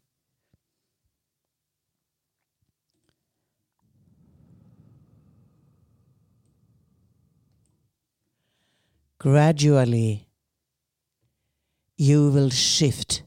Gradually, 9.26 10.30
you 11.98 12.30
will 12.30 12.52
shift 12.52 13.24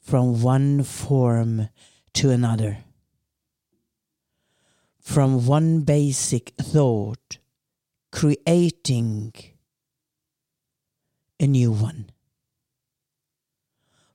from 0.00 0.42
one 0.42 0.82
form 0.82 1.68
to 2.14 2.30
another, 2.30 2.78
from 5.00 5.46
one 5.46 5.82
basic 5.82 6.48
thought, 6.60 7.38
creating 8.10 9.34
a 11.38 11.46
new 11.46 11.70
one, 11.70 12.10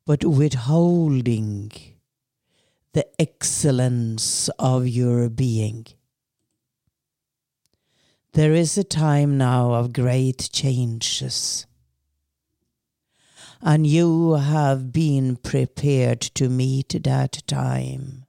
but 0.05 0.25
withholding 0.25 1.71
the 2.91 3.07
excellence 3.21 4.49
of 4.59 4.85
your 4.85 5.29
being. 5.29 5.85
There 8.33 8.53
is 8.53 8.79
a 8.79 8.83
time 8.83 9.37
now 9.37 9.73
of 9.73 9.93
great 9.93 10.49
changes. 10.51 11.67
And 13.61 13.85
you 13.85 14.33
have 14.33 14.91
been 14.91 15.35
prepared 15.35 16.19
to 16.33 16.49
meet 16.49 17.03
that 17.03 17.43
time 17.45 18.25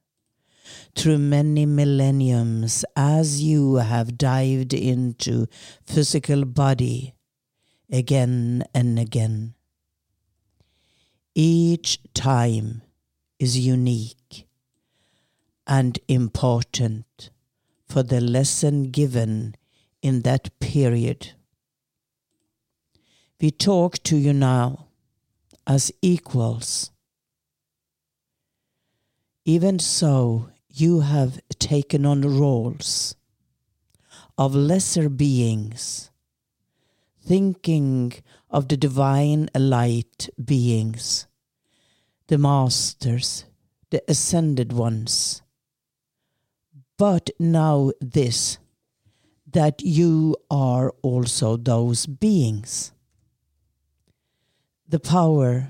through 0.95 1.19
many 1.19 1.65
millenniums 1.65 2.85
as 2.95 3.43
you 3.43 3.77
have 3.77 4.19
dived 4.19 4.75
into 4.75 5.47
physical 5.87 6.45
body 6.45 7.15
again 7.91 8.63
and 8.75 8.99
again. 8.99 9.55
Each 11.35 11.99
time 12.13 12.83
is 13.39 13.59
unique 13.59 14.47
and 15.67 15.99
important 16.09 17.31
for 17.89 18.03
the 18.03 18.21
lesson 18.21 18.91
given 18.91 19.55
in 20.05 20.21
that 20.21 20.61
period. 20.61 21.33
We 23.41 23.51
talk 23.51 24.03
to 24.03 24.17
you 24.19 24.35
now 24.35 24.89
as 25.67 25.91
equals. 26.03 26.91
Even 29.47 29.79
so, 29.79 30.51
you 30.69 31.01
have 31.01 31.41
taken 31.59 32.05
on 32.05 32.21
roles 32.39 33.17
of 34.37 34.55
lesser 34.55 35.09
beings, 35.09 36.11
thinking 37.27 38.13
of 38.51 38.69
the 38.69 38.77
divine 38.77 39.49
light 39.55 40.29
beings, 40.43 41.27
the 42.27 42.37
masters, 42.37 43.47
the 43.89 44.03
ascended 44.07 44.75
ones. 44.75 45.41
But 46.99 47.31
now, 47.39 47.93
this 48.01 48.59
that 49.55 49.81
you 49.83 50.37
are 50.51 50.93
also 51.01 51.57
those 51.57 52.07
beings. 52.07 52.93
The 54.89 54.99
power, 54.99 55.69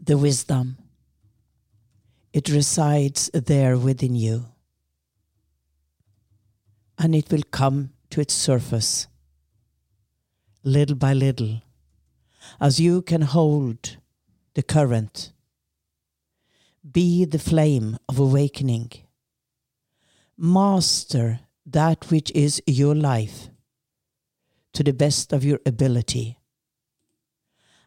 the 0.00 0.16
wisdom, 0.16 0.78
it 2.32 2.48
resides 2.48 3.30
there 3.34 3.76
within 3.76 4.14
you. 4.14 4.46
And 6.98 7.16
it 7.16 7.30
will 7.32 7.42
come 7.50 7.90
to 8.10 8.20
its 8.20 8.34
surface, 8.34 9.08
little 10.62 10.96
by 10.96 11.12
little, 11.12 11.62
as 12.60 12.78
you 12.78 13.02
can 13.02 13.22
hold 13.22 13.96
the 14.54 14.62
current. 14.62 15.32
Be 16.88 17.24
the 17.24 17.40
flame 17.40 17.98
of 18.08 18.20
awakening. 18.20 18.92
Master 20.36 21.40
that 21.66 22.10
which 22.10 22.30
is 22.32 22.62
your 22.66 22.94
life 22.94 23.48
to 24.74 24.82
the 24.82 24.92
best 24.92 25.32
of 25.32 25.44
your 25.44 25.60
ability 25.64 26.38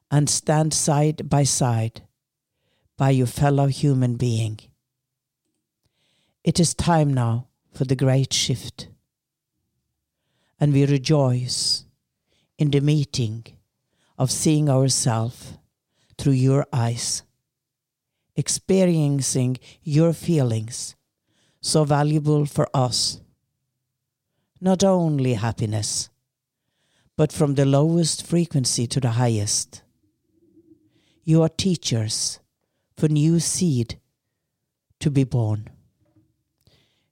and 0.09 0.29
stand 0.29 0.73
side 0.73 1.29
by 1.29 1.43
side 1.43 2.01
by 2.97 3.11
your 3.11 3.27
fellow 3.27 3.67
human 3.67 4.15
being. 4.15 4.59
It 6.43 6.59
is 6.59 6.73
time 6.73 7.13
now 7.13 7.47
for 7.71 7.85
the 7.85 7.95
great 7.95 8.33
shift, 8.33 8.87
and 10.59 10.73
we 10.73 10.85
rejoice 10.85 11.85
in 12.57 12.71
the 12.71 12.79
meeting 12.79 13.45
of 14.17 14.31
seeing 14.31 14.69
ourselves 14.69 15.57
through 16.17 16.33
your 16.33 16.65
eyes, 16.73 17.21
experiencing 18.35 19.59
your 19.83 20.13
feelings 20.13 20.95
so 21.61 21.83
valuable 21.83 22.45
for 22.45 22.67
us 22.73 23.21
not 24.59 24.83
only 24.83 25.33
happiness, 25.33 26.09
but 27.15 27.31
from 27.31 27.55
the 27.55 27.65
lowest 27.65 28.25
frequency 28.25 28.87
to 28.87 28.99
the 28.99 29.11
highest. 29.11 29.81
You 31.23 31.43
are 31.43 31.49
teachers 31.49 32.39
for 32.95 33.07
new 33.07 33.39
seed 33.39 33.99
to 34.99 35.11
be 35.11 35.23
born, 35.23 35.69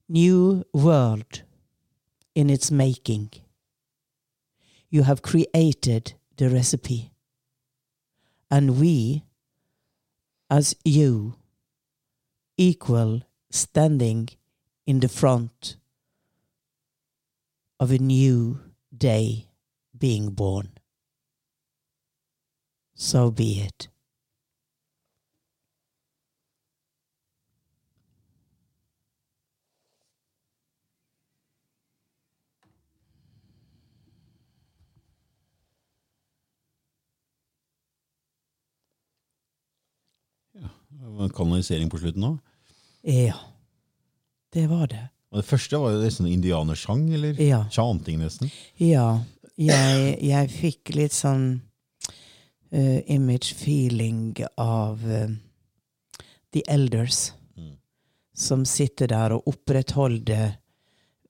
new 0.08 0.64
world 0.74 1.44
in 2.34 2.50
its 2.50 2.72
making. 2.72 3.32
You 4.90 5.04
have 5.04 5.22
created 5.22 6.14
the 6.38 6.50
recipe, 6.50 7.12
and 8.50 8.80
we, 8.80 9.24
as 10.50 10.76
you, 10.84 11.36
equal 12.58 13.22
standing 13.52 14.30
in 14.86 15.00
the 15.00 15.10
front 15.10 15.78
of 17.80 17.92
a 17.92 17.98
new 17.98 18.58
day 18.98 19.48
being 19.98 20.36
born. 20.36 20.78
So 22.96 23.32
be 23.32 23.60
it. 23.60 23.90
Det 40.90 41.12
var 41.12 41.24
en 41.24 41.30
kanalisering 41.30 41.90
på 41.90 41.98
slutten 41.98 42.24
òg. 42.24 42.38
Ja, 43.04 43.36
det 44.54 44.68
var 44.68 44.88
det. 44.88 45.15
Og 45.36 45.42
det 45.42 45.50
første 45.50 45.80
var 45.82 45.92
jo 45.92 46.00
nesten 46.00 46.28
indianersang, 46.32 47.10
eller 47.14 47.36
Ja. 47.44 47.66
chanting, 47.70 48.22
nesten. 48.24 48.48
Ja, 48.80 49.20
jeg, 49.60 50.18
jeg 50.24 50.50
fikk 50.50 50.96
litt 50.96 51.12
sånn 51.12 51.60
uh, 52.72 53.02
image 53.12 53.52
feeling 53.54 54.32
av 54.56 55.04
uh, 55.04 55.28
The 56.56 56.64
Elders. 56.72 57.34
Mm. 57.60 57.76
Som 58.32 58.64
sitter 58.64 59.12
der 59.12 59.36
og 59.36 59.44
opprettholder 59.52 60.56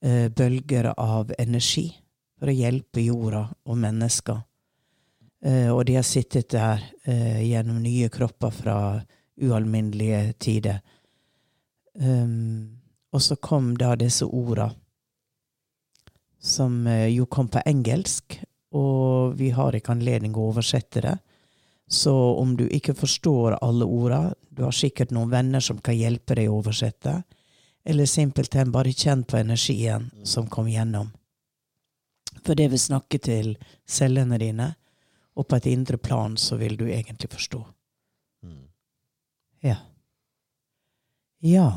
uh, 0.06 0.28
bølger 0.30 0.94
av 0.94 1.34
energi 1.40 1.88
for 2.38 2.54
å 2.54 2.54
hjelpe 2.54 3.02
jorda 3.02 3.48
og 3.66 3.78
mennesker 3.78 4.44
og 5.46 5.84
de 5.86 5.94
har 5.94 6.06
sittet 6.08 6.48
der 6.56 6.80
gjennom 7.06 7.76
nye 7.84 8.08
kropper 8.10 8.50
fra 8.50 8.78
ualminnelige 9.38 10.34
tider. 10.42 10.80
Um, 12.02 12.80
og 13.16 13.22
så 13.24 13.38
kom 13.40 13.78
da 13.80 13.94
disse 13.96 14.28
orda, 14.28 14.70
som 16.42 16.84
eh, 16.88 17.08
jo 17.16 17.26
kom 17.32 17.48
på 17.48 17.62
engelsk, 17.66 18.42
og 18.76 19.38
vi 19.40 19.54
har 19.56 19.78
ikke 19.78 19.94
anledning 19.96 20.36
å 20.36 20.50
oversette 20.50 21.04
det. 21.06 21.16
Så 21.88 22.12
om 22.12 22.58
du 22.60 22.66
ikke 22.68 22.96
forstår 22.98 23.56
alle 23.62 23.88
orda, 23.88 24.34
du 24.50 24.66
har 24.66 24.76
sikkert 24.76 25.14
noen 25.16 25.32
venner 25.32 25.64
som 25.64 25.80
kan 25.80 25.96
hjelpe 25.96 26.36
deg 26.36 26.52
å 26.52 26.60
oversette, 26.60 27.22
eller 27.86 28.10
simpelthen 28.10 28.74
bare 28.74 28.92
kjenn 28.92 29.24
på 29.24 29.40
energien 29.40 30.10
som 30.28 30.50
kom 30.52 30.68
gjennom. 30.68 31.14
For 32.44 32.58
det 32.58 32.68
vil 32.74 32.82
snakke 32.82 33.22
til 33.22 33.54
cellene 33.88 34.42
dine, 34.42 34.74
og 35.40 35.48
på 35.48 35.60
et 35.60 35.72
indre 35.72 35.98
plan 36.02 36.36
så 36.40 36.60
vil 36.60 36.76
du 36.80 36.88
egentlig 36.90 37.32
forstå. 37.32 37.64
Ja. 39.66 39.80
Ja. 41.40 41.70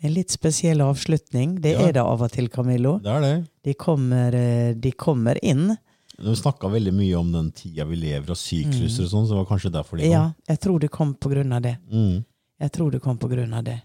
En 0.00 0.12
litt 0.14 0.30
spesiell 0.30 0.80
avslutning. 0.84 1.60
Det 1.60 1.72
Ja. 1.72 1.88
er 1.88 1.92
det 1.92 2.02
av 2.02 2.22
og 2.22 2.30
til, 2.30 2.48
Camillo. 2.48 2.98
Det 3.02 3.10
er 3.10 3.20
det. 3.20 3.48
De 3.64 3.74
kommer, 3.74 4.34
eh, 4.34 4.72
de 4.74 4.92
kommer 4.92 5.38
inn. 5.42 5.76
De 6.18 6.34
snakka 6.36 6.70
veldig 6.70 6.92
mye 6.94 7.14
om 7.18 7.32
den 7.32 7.50
tida 7.52 7.84
vi 7.84 7.96
lever, 7.96 8.30
og 8.30 8.36
sykluser 8.36 9.04
og 9.04 9.10
sånn, 9.10 9.26
så 9.26 9.34
det 9.34 9.38
var 9.38 9.46
kanskje 9.46 9.72
derfor 9.72 9.96
de 9.98 10.02
kom. 10.04 10.10
Ja, 10.12 10.32
jeg 10.48 10.60
tror 10.60 10.78
det 10.80 10.90
kom 10.90 11.14
på 11.14 11.30
grunn 11.30 11.52
av 11.52 11.62
det. 11.62 11.78
Mm. 11.92 12.24
Jeg 12.60 12.72
tror 12.72 12.90
det 12.90 13.02
kom 13.02 13.18
på 13.18 13.28
grunn 13.28 13.54
av 13.54 13.64
det. 13.64 13.82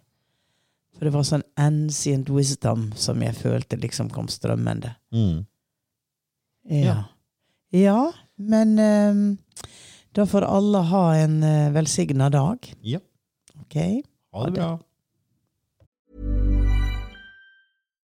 For 0.93 1.05
det 1.05 1.13
var 1.13 1.23
sånn 1.23 1.43
ancient 1.57 2.29
wisdom 2.29 2.91
som 2.95 3.19
jeg 3.21 3.33
følte 3.35 3.79
liksom 3.79 4.09
kom 4.11 4.27
strømmende. 4.27 4.95
Mm. 5.11 5.45
Ja. 6.69 7.03
Ja, 7.71 8.11
men 8.37 8.77
um, 8.79 9.37
da 10.13 10.25
får 10.29 10.45
alle 10.45 10.81
ha 10.91 11.03
en 11.15 11.39
uh, 11.43 11.71
velsigna 11.73 12.29
dag. 12.29 12.69
Ja. 12.85 12.99
Ok? 13.59 13.75
Ha 14.33 14.45
det 14.45 14.53
bra. 14.53 14.79